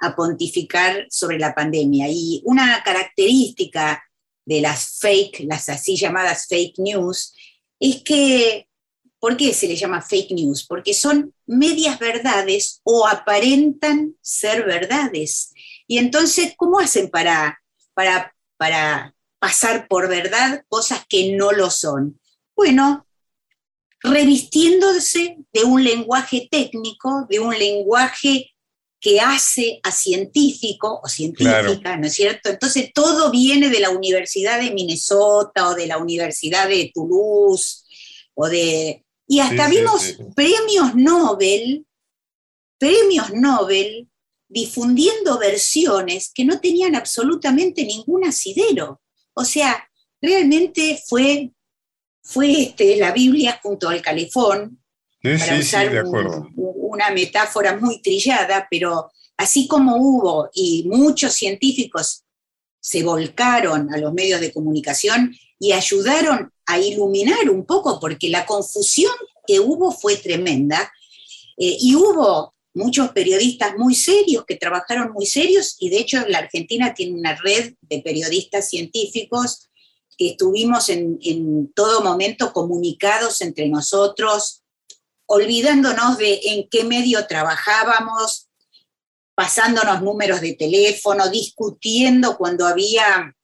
[0.00, 2.06] a pontificar sobre la pandemia.
[2.08, 4.02] Y una característica
[4.46, 7.34] de las fake, las así llamadas fake news,
[7.80, 8.68] es que,
[9.24, 10.66] ¿por qué se le llama fake news?
[10.66, 15.50] Porque son medias verdades o aparentan ser verdades.
[15.86, 17.58] Y entonces, ¿cómo hacen para,
[17.94, 22.20] para, para pasar por verdad cosas que no lo son?
[22.54, 23.06] Bueno,
[24.02, 28.50] revistiéndose de un lenguaje técnico, de un lenguaje
[29.00, 32.00] que hace a científico o científica, Claro.
[32.02, 32.50] ¿no es cierto?
[32.50, 37.84] Entonces todo viene de la Universidad de Minnesota o de la Universidad de Toulouse
[38.34, 39.00] o de...
[39.26, 40.16] Y hasta Sí, vimos sí.
[40.34, 41.86] premios Nobel,
[42.78, 44.08] premios Nobel
[44.48, 49.00] difundiendo versiones que no tenían absolutamente ningún asidero.
[49.34, 49.88] O sea,
[50.20, 51.52] realmente fue,
[52.22, 54.80] fue este, la Biblia junto al calefón,
[55.22, 56.48] para usar de un- acuerdo.
[56.56, 62.24] una metáfora muy trillada, pero así como hubo y muchos científicos
[62.78, 68.46] se volcaron a los medios de comunicación y ayudaron a iluminar un poco, porque la
[68.46, 69.12] confusión
[69.46, 70.92] que hubo fue tremenda,
[71.56, 76.38] eh, y hubo muchos periodistas muy serios que trabajaron muy serios, y de hecho la
[76.38, 79.68] Argentina tiene una red de periodistas científicos
[80.16, 84.62] que estuvimos en, en todo momento comunicados entre nosotros,
[85.26, 88.48] olvidándonos de en qué medio trabajábamos,
[89.34, 93.34] pasándonos números de teléfono, discutiendo cuando había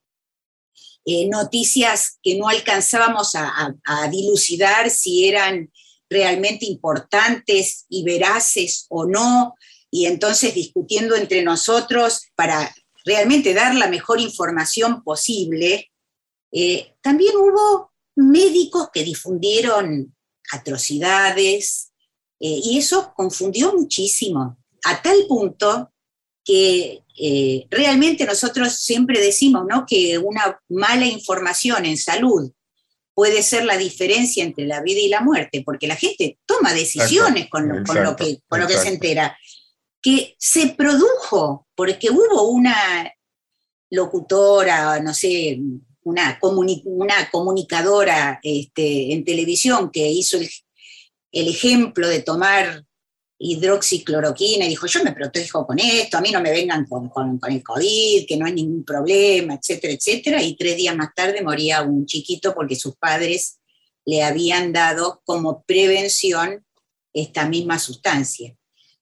[1.05, 3.74] eh, noticias que no alcanzábamos a,
[4.11, 5.72] dilucidar si eran
[6.09, 9.55] realmente importantes y veraces o no,
[9.90, 12.74] y entonces discutiendo entre nosotros para
[13.05, 15.90] realmente dar la mejor información posible.
[16.53, 20.14] Eh, también hubo médicos que difundieron
[20.53, 21.90] atrocidades,
[22.40, 25.92] eh, y eso confundió muchísimo, a tal punto
[26.45, 29.84] que eh, realmente nosotros siempre decimos ¿no?
[29.86, 32.51] que una mala información en salud
[33.14, 37.49] puede ser la diferencia entre la vida y la muerte, porque la gente toma decisiones
[37.51, 39.36] con lo, con lo que, con lo que se entera,
[40.01, 43.12] que se produjo porque hubo una
[43.91, 45.59] locutora, no sé,
[46.03, 50.49] una, comuni- una comunicadora este, en televisión que hizo el,
[51.32, 52.84] el ejemplo de tomar
[53.43, 57.41] hidroxicloroquina y dijo, yo me protejo con esto, a mí no me vengan con, con-
[57.49, 61.80] el COVID, que no hay ningún problema, etcétera, etcétera, y tres días más tarde moría
[61.82, 63.59] un chiquito porque sus padres
[64.05, 66.64] le habían dado como prevención
[67.14, 68.55] esta misma sustancia.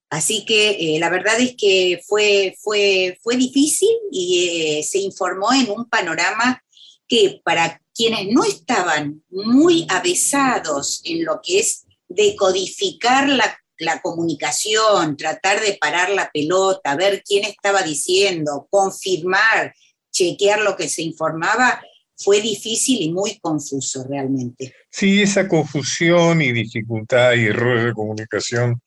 [0.08, 5.52] Así que eh, la verdad es que fue, fue, fue difícil y eh, se informó
[5.52, 6.62] en un panorama
[7.08, 15.16] que para quienes no estaban muy avesados en lo que es decodificar la, la comunicación,
[15.16, 19.74] tratar de parar la pelota, ver quién estaba diciendo, confirmar,
[20.10, 21.80] chequear lo que se informaba,
[22.16, 24.74] fue difícil y muy confuso realmente.
[24.90, 28.82] Sí, esa confusión y dificultad y errores de comunicación,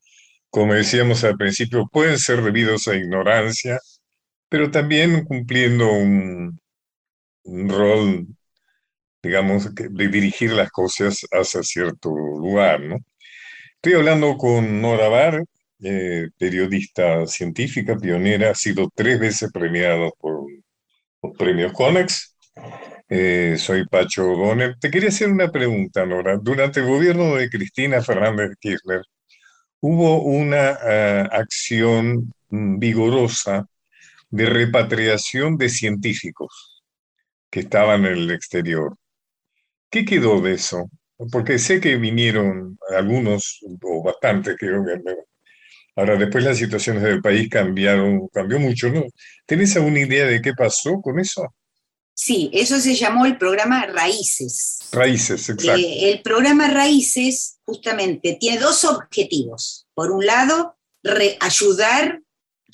[0.50, 3.80] como decíamos al principio, pueden ser debidos a ignorancia,
[4.50, 6.60] pero también cumpliendo un,
[7.44, 8.28] un rol,
[9.24, 12.98] digamos, de dirigir las cosas hacia cierto lugar, ¿no?
[13.84, 15.44] Estoy hablando con Nora Bar,
[15.80, 20.46] eh, periodista científica, pionera, ha sido tres veces premiado por
[21.24, 22.36] los premios Conex.
[23.10, 24.76] Eh, soy Pacho O'Donnell.
[24.80, 26.38] Te quería hacer una pregunta, Nora.
[26.38, 29.02] Durante el gobierno de Cristina Fernández de Kirchner,
[29.80, 33.66] hubo una ah, acción vigorosa
[34.30, 36.84] de repatriación de científicos
[37.50, 38.96] que estaban en el exterior.
[39.90, 40.88] ¿Qué quedó de eso?
[41.30, 45.02] Porque sé que vinieron algunos, o bastantes, creo que
[45.96, 49.04] Ahora, después las situaciones del país cambiaron, cambió mucho, ¿no?
[49.46, 51.54] ¿Tenés alguna idea de qué pasó con eso?
[52.14, 54.80] Sí, eso se llamó el programa Raíces.
[54.92, 55.76] Raíces, exacto.
[55.76, 59.88] Eh, el programa Raíces justamente tiene dos objetivos.
[59.94, 60.78] Por un lado,
[61.40, 62.22] ayudar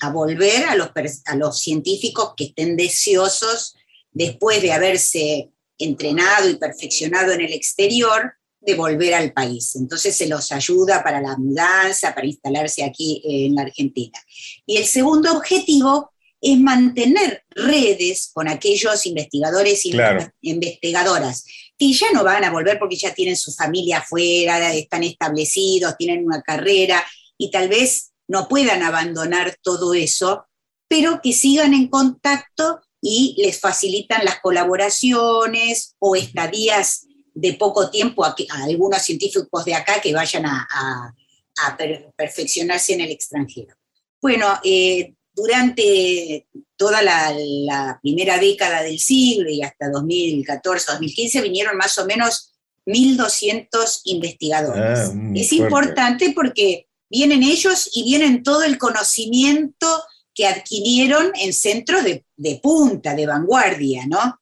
[0.00, 0.90] a volver a los,
[1.24, 3.74] a los científicos que estén deseosos
[4.12, 8.34] después de haberse entrenado y perfeccionado en el exterior,
[8.68, 9.76] de volver al país.
[9.76, 14.18] Entonces se los ayuda para la mudanza, para instalarse aquí en la Argentina.
[14.66, 19.96] Y el segundo objetivo es mantener redes con aquellos investigadores y
[20.42, 21.46] investigadoras
[21.78, 26.26] que ya no van a volver porque ya tienen su familia afuera, están establecidos, tienen
[26.26, 27.02] una carrera
[27.38, 30.44] y tal vez no puedan abandonar todo eso,
[30.88, 37.07] pero que sigan en contacto y les facilitan las colaboraciones o estadías
[37.40, 38.34] de poco tiempo a,
[38.64, 41.14] algunos científicos de acá que vayan a,
[42.16, 43.74] perfeccionarse en el extranjero.
[44.20, 51.98] Bueno, eh, durante toda la, primera década del siglo y hasta 2014, 2015 vinieron más
[51.98, 52.54] o menos
[52.86, 55.10] 1.200 investigadores.
[55.10, 59.86] Ah, es importante porque vienen ellos y vienen todo el conocimiento
[60.32, 64.40] que adquirieron en centros de, punta, de vanguardia, ¿no?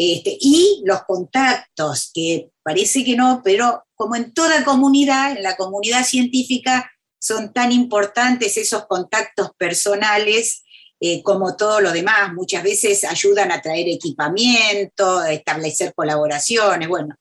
[0.00, 5.56] Este, y los contactos, que parece que no, pero como en toda comunidad, en la
[5.56, 6.88] comunidad científica,
[7.20, 10.62] son tan importantes esos contactos personales
[11.00, 12.32] eh, como todo lo demás.
[12.32, 16.86] Muchas veces ayudan a traer equipamiento, a establecer colaboraciones.
[16.88, 17.16] Bueno,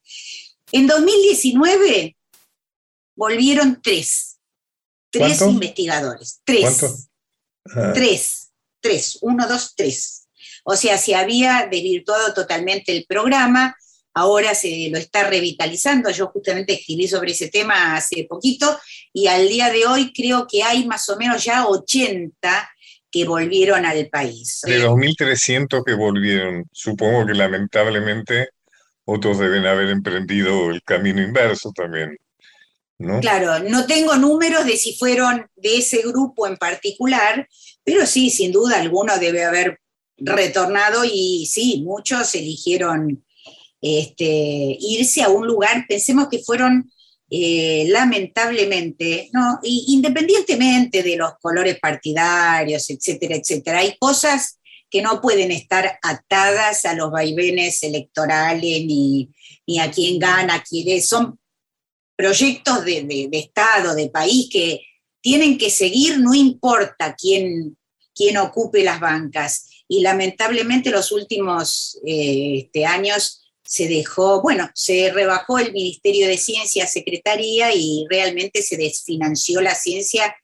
[0.71, 2.15] en 2019
[3.15, 4.37] volvieron tres,
[5.09, 7.09] tres investigadores, tres,
[7.75, 7.91] ah.
[7.95, 10.26] tres, tres, uno, dos, tres.
[10.69, 13.73] O sea, se había desvirtuado totalmente el programa,
[14.13, 16.09] ahora se lo está revitalizando.
[16.09, 18.77] Yo justamente escribí sobre ese tema hace poquito
[19.13, 22.69] y al día de hoy creo que hay más o menos ya 80
[23.09, 24.59] que volvieron al país.
[24.63, 28.49] De 2.300 que volvieron, supongo que lamentablemente
[29.05, 32.17] otros deben haber emprendido el camino inverso también.
[32.97, 33.21] ¿no?
[33.21, 37.47] Claro, no tengo números de si fueron de ese grupo en particular,
[37.85, 39.79] pero sí, sin duda alguno debe haber
[40.17, 43.23] retornado y sí, muchos eligieron
[43.81, 46.91] este, irse a un lugar, pensemos que fueron
[47.29, 49.59] eh, lamentablemente, ¿no?
[49.61, 54.57] independientemente de los colores partidarios, etcétera, etcétera, hay cosas
[54.89, 59.29] que no pueden estar atadas a los vaivenes electorales ni,
[59.79, 61.09] a quién gana, quién es.
[61.09, 61.37] Son
[62.15, 64.81] proyectos de, de, Estado, de país que
[65.21, 67.77] tienen que seguir, no importa quién,
[68.15, 69.66] quién ocupe las bancas.
[69.87, 76.37] Y lamentablemente los últimos eh, este, años se dejó, bueno, se rebajó el Ministerio de
[76.37, 80.35] Ciencia, Secretaría, y realmente se desfinanció la ciencia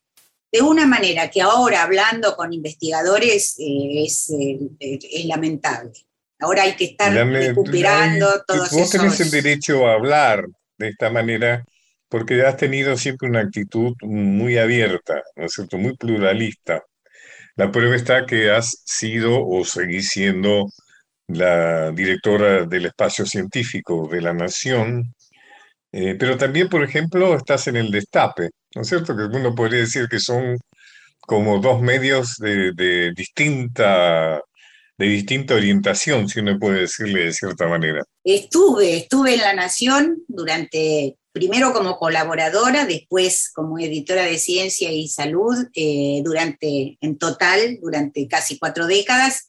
[0.51, 5.93] de una manera que ahora, hablando con investigadores, eh, eh, es, lamentable.
[6.39, 10.45] Ahora hay que estar recuperando todos Vos tenés el derecho a hablar
[10.77, 11.65] de esta manera
[12.07, 16.83] porque has tenido siempre una actitud muy abierta, ¿no es cierto?, muy pluralista.
[17.55, 20.65] La prueba está que has sido o seguís siendo
[21.27, 25.13] la directora del espacio científico de la Nación,
[25.91, 29.15] eh, pero también, por ejemplo, estás en el Destape, ¿no es cierto?
[29.15, 30.57] Que uno podría decir que son
[31.19, 34.41] como dos medios de, distinta
[34.97, 38.03] de distinta orientación, si uno puede decirle de cierta manera.
[38.23, 45.07] Estuve, estuve en La Nación durante, primero como colaboradora, después como editora de Ciencia y
[45.07, 49.47] Salud, eh, durante, en total, durante casi cuatro décadas,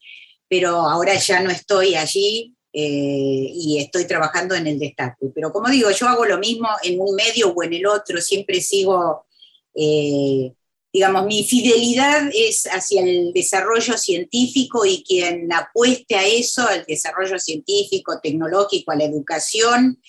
[0.49, 5.27] pero ahora ya no estoy allí eh, y estoy trabajando en el destaque.
[5.35, 8.63] Pero como digo, yo hago lo mismo en un medio o en el otro, siempre
[8.63, 9.27] sigo,
[9.75, 10.53] eh,
[10.91, 17.39] digamos, mi fidelidad es hacia el desarrollo científico y quien apueste a eso, al desarrollo
[17.39, 20.01] científico, tecnológico, a la educación,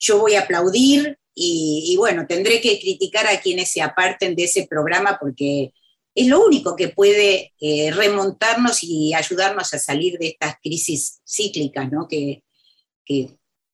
[0.00, 4.44] yo voy a aplaudir y, y bueno, tendré que criticar a quienes se aparten de
[4.44, 5.72] ese programa porque
[6.14, 11.90] es lo único que puede eh, remontarnos y ayudarnos a salir de estas crisis cíclicas,
[11.90, 12.08] ¿no?
[12.08, 12.42] que,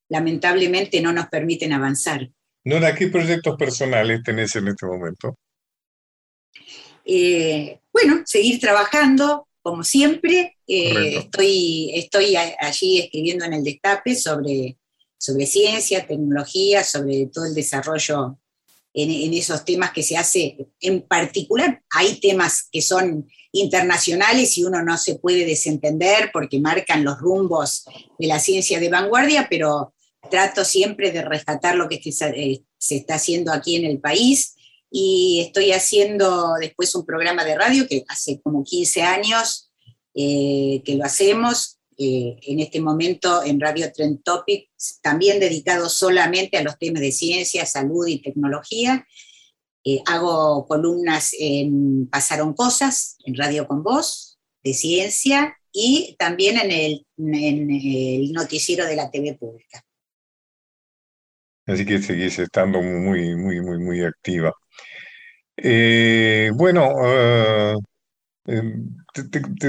[0.09, 2.31] lamentablemente no nos permiten avanzar.
[2.65, 5.37] Nora, ¿qué proyectos personales tenés en este momento?
[7.05, 10.57] Eh, bueno, seguir trabajando, como siempre.
[10.67, 14.79] Eh, estoy, estoy allí escribiendo en el Destape sobre,
[15.19, 18.39] sobre ciencia, tecnología, sobre todo el desarrollo
[18.97, 20.57] en, esos temas que se hace.
[20.81, 27.05] En particular, hay temas que son internacionales y uno no se puede desentender porque marcan
[27.05, 27.85] los rumbos
[28.19, 29.95] de la ciencia de vanguardia, pero
[30.31, 34.55] trato siempre de rescatar lo que se, está haciendo aquí en el país
[34.91, 39.71] y estoy haciendo después un programa de radio que hace como 15 años
[40.15, 46.57] eh, que lo hacemos, eh, en este momento en Radio Trend Topics, también dedicado solamente
[46.57, 49.07] a los temas de ciencia, salud y tecnología.
[49.85, 56.71] Eh, hago columnas en Pasaron Cosas, en Radio con Voz, de ciencia, y también en
[56.71, 59.83] el, el noticiero de la TV pública.
[61.67, 64.53] Así que seguís estando muy, muy, muy, muy activa.
[65.57, 66.93] Eh, bueno,
[68.47, 68.97] em,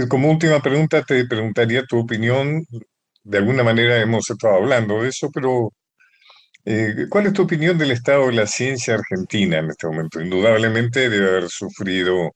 [0.10, 2.66] como última pregunta te preguntaría tu opinión.
[3.24, 5.72] De alguna manera hemos estado hablando de eso, pero
[6.66, 10.22] eh, ¿cuál es tu opinión del estado de la ciencia argentina en este momento?
[10.22, 12.32] Indudablemente debe haber sufrido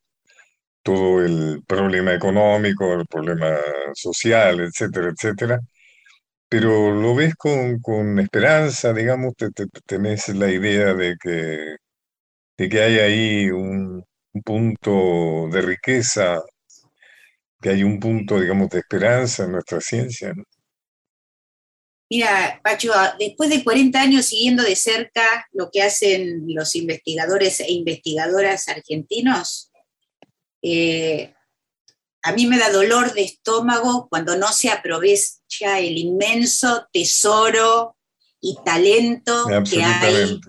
[0.83, 3.57] todo el problema económico, el problema
[3.93, 5.59] social, etcétera, etcétera
[6.51, 9.47] pero lo ves con, con esperanza, digamos, te,
[9.85, 11.77] tenés la idea de que,
[12.57, 14.03] de que hay ahí un,
[14.43, 16.41] punto de riqueza,
[17.61, 20.33] que hay un punto, digamos, de esperanza en nuestra ciencia.
[22.09, 27.71] Mira, Pacho, después de 40 años siguiendo de cerca lo que hacen los investigadores e
[27.71, 29.71] investigadoras argentinos,
[30.61, 31.33] eh,
[32.23, 37.95] a mí me da dolor de estómago cuando no se aprovecha el inmenso tesoro
[38.41, 40.39] y talento que hay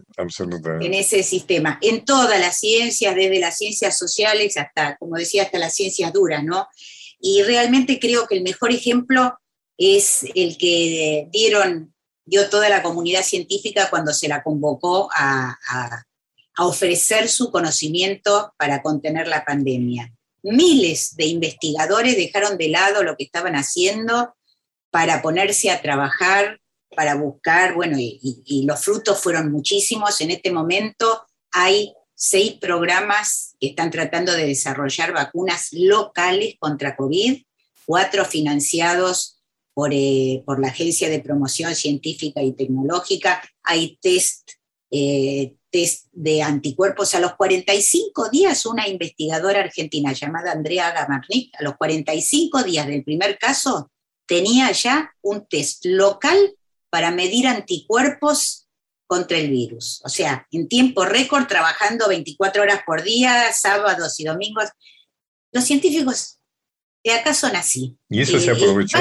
[0.80, 5.58] en ese sistema, en todas las ciencias, desde las ciencias sociales hasta, como decía, hasta
[5.58, 6.66] las ciencias duras, ¿no?
[7.20, 9.38] Y realmente creo que el mejor ejemplo
[9.76, 11.94] es el que dieron,
[12.24, 15.56] dio toda la comunidad científica cuando se la convocó a
[16.58, 23.24] ofrecer su conocimiento para contener la pandemia miles de investigadores dejaron de lado lo que
[23.24, 24.34] estaban haciendo
[24.90, 26.60] para ponerse a trabajar,
[26.94, 30.20] para buscar, bueno, y, los frutos fueron muchísimos.
[30.20, 37.42] En este momento hay seis programas que están tratando de desarrollar vacunas locales contra COVID,
[37.86, 39.40] cuatro financiados
[39.74, 44.50] por, eh, por la Agencia de Promoción Científica y Tecnológica, hay test
[44.90, 47.14] eh, test de anticuerpos.
[47.14, 53.02] A los 45 días, una investigadora argentina llamada Andrea Gamarnik, a los 45 días del
[53.02, 53.90] primer caso,
[54.26, 56.54] tenía ya un test local
[56.92, 58.68] para medir anticuerpos
[59.06, 60.02] contra el virus.
[60.04, 64.68] O sea, en tiempo récord, trabajando 24 horas por día, sábados y domingos.
[65.52, 66.38] Los científicos
[67.02, 67.96] de acá son así.
[68.10, 68.98] ¿Y eso se aprovechó?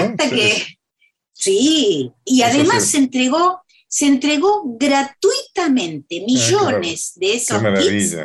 [1.34, 3.62] sí, y además se entregó
[3.94, 8.16] se entregó gratuitamente ah, millones de esos kits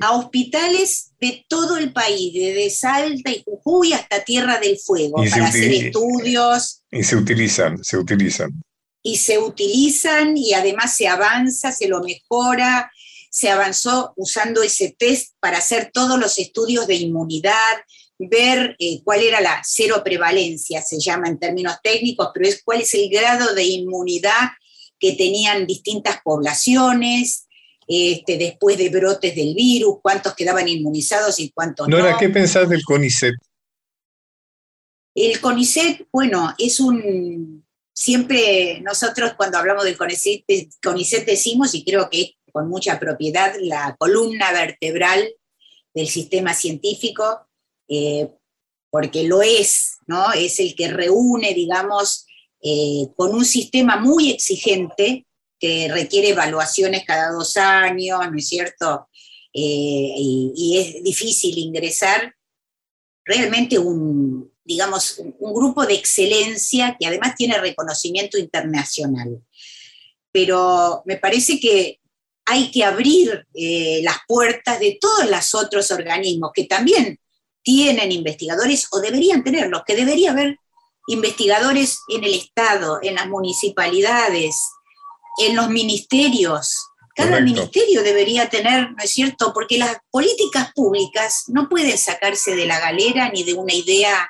[0.00, 5.48] a hospitales de todo el país, desde Salta y Jujuy hasta Tierra del Fuego, para
[5.48, 6.84] hacer estudios.
[6.92, 8.52] Y se utilizan, se utilizan.
[9.06, 12.90] Y se utilizan y además se avanza, se lo mejora.
[13.30, 17.76] Se avanzó usando ese test para hacer todos los estudios de inmunidad,
[18.18, 22.80] ver eh, cuál era la cero prevalencia, se llama en términos técnicos, pero es cuál
[22.80, 24.50] es el grado de inmunidad
[24.98, 27.46] que tenían distintas poblaciones,
[27.86, 31.98] este, después de brotes del virus, cuántos quedaban inmunizados y cuántos no.
[31.98, 33.34] Nora, ¿qué pensás del CONICET?
[35.14, 37.63] El CONICET, bueno, es un...
[37.94, 40.44] Siempre nosotros cuando hablamos del CONICET,
[40.82, 45.28] CONICET decimos, y creo que con mucha propiedad, la columna vertebral
[45.92, 47.48] del sistema científico,
[47.88, 48.28] eh,
[48.90, 50.32] porque lo es, ¿no?
[50.32, 52.26] Es el que reúne, digamos,
[52.62, 55.26] eh, con un sistema muy exigente
[55.58, 59.08] que requiere evaluaciones cada dos años, ¿no es cierto?
[59.52, 62.34] Eh, y, es difícil ingresar,
[63.24, 69.42] realmente un, digamos, un grupo de excelencia que además tiene reconocimiento internacional.
[70.32, 72.00] Pero me parece que
[72.46, 77.18] hay que abrir eh, las puertas de todos los otros organismos que también
[77.62, 80.58] tienen investigadores o deberían tenerlos, que debería haber
[81.06, 84.56] investigadores en el Estado, en las municipalidades,
[85.38, 86.74] en los ministerios.
[87.16, 89.52] Cada ministerio debería tener, ¿no es cierto?
[89.54, 94.28] Porque las políticas públicas no pueden sacarse de la galera ni de una idea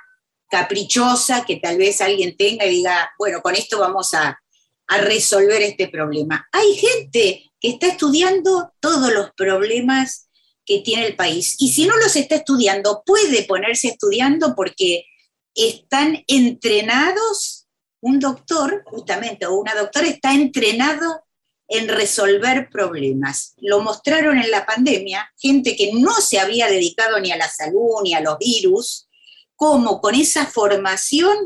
[0.55, 4.39] caprichosa que tal vez alguien tenga y diga, bueno, con esto vamos a,
[4.87, 6.47] a resolver este problema.
[6.53, 10.29] Hay gente que está estudiando todos los problemas
[10.65, 11.57] que tiene el país.
[11.59, 15.07] Y si no los está estudiando, puede ponerse estudiando porque
[15.57, 17.67] están entrenados,
[18.01, 21.25] un doctor, justamente, o una doctora está entrenado
[21.67, 23.55] en resolver problemas.
[23.57, 28.03] Lo mostraron en la pandemia, gente que no se había dedicado ni a la salud
[28.05, 29.04] ni a los virus,
[29.57, 31.37] cómo con esa formación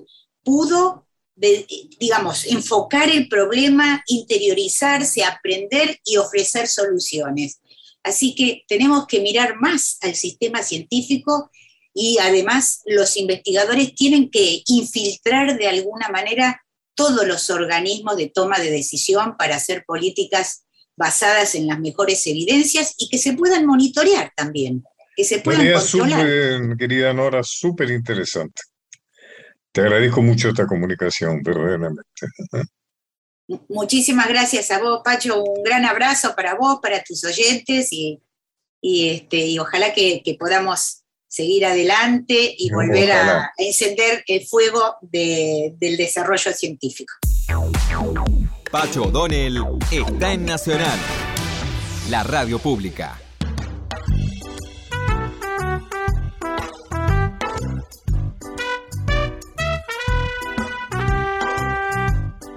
[0.42, 1.06] pudo,
[1.36, 7.60] digamos, enfocar el problema, interiorizarse, aprender y ofrecer soluciones.
[8.02, 11.50] Así que tenemos que mirar más al sistema científico
[11.92, 16.62] y además los investigadores tienen que infiltrar de alguna manera
[16.94, 20.64] todos los organismos de toma de decisión para hacer políticas
[20.96, 24.84] basadas en las mejores evidencias y que se puedan monitorear también,
[25.18, 26.20] que se puedan Idea controlar.
[26.20, 28.62] súper, querida Nora, súper interesante.
[29.72, 32.04] Te agradezco mucho esta comunicación, verdaderamente.
[33.68, 35.42] Muchísimas gracias a vos, Pacho.
[35.42, 38.22] Un gran abrazo para vos, para tus oyentes y,
[38.80, 44.46] y, este, y ojalá que, que podamos seguir adelante y volver a, a encender el
[44.46, 47.12] fuego de- del desarrollo científico.
[48.70, 49.58] Pacho O'Donnell
[49.90, 50.98] está en Nacional,
[52.08, 53.18] la radio pública.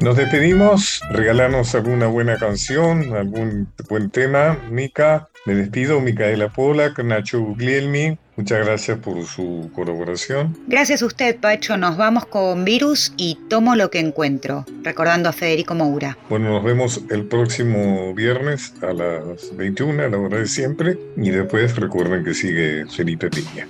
[0.01, 4.57] Nos despedimos, regalarnos alguna buena canción, algún buen tema.
[4.71, 10.57] Mica, me despido, Micaela Polak, Nacho Guglielmi, muchas gracias por su colaboración.
[10.65, 11.77] Gracias a usted, Pacho.
[11.77, 16.17] Nos vamos con Virus y Tomo lo que encuentro, recordando a Federico Moura.
[16.29, 20.97] Bueno, nos vemos el próximo viernes a las 21, a la hora de siempre.
[21.15, 23.67] Y después recuerden que sigue Felipe Piña.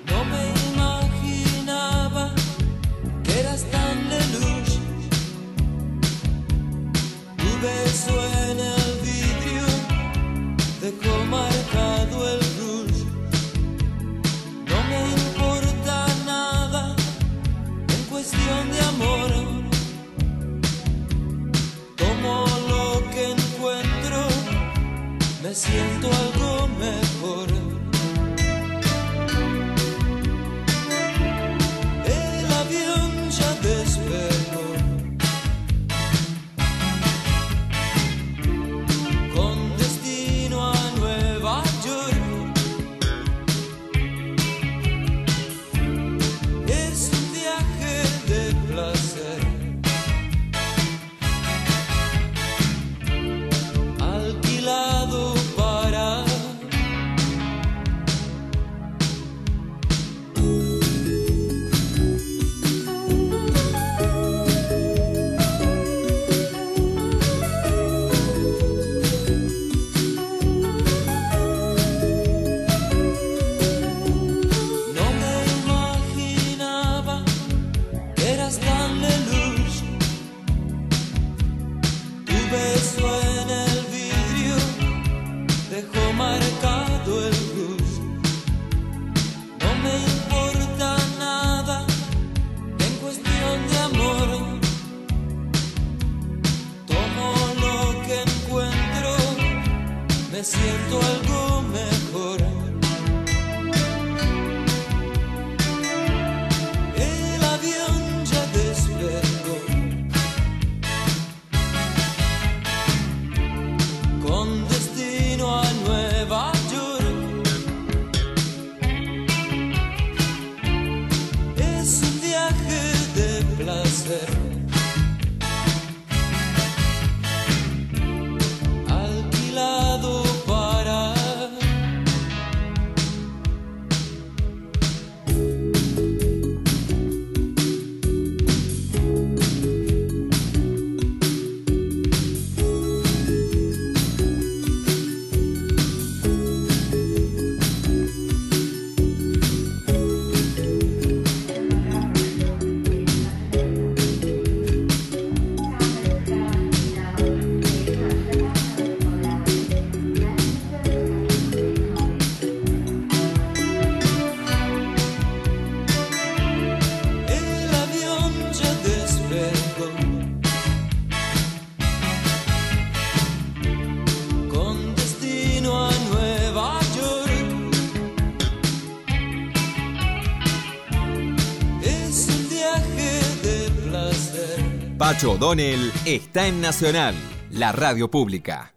[185.21, 187.13] Pacho O'Donnell está en Nacional,
[187.51, 188.73] la radio pública.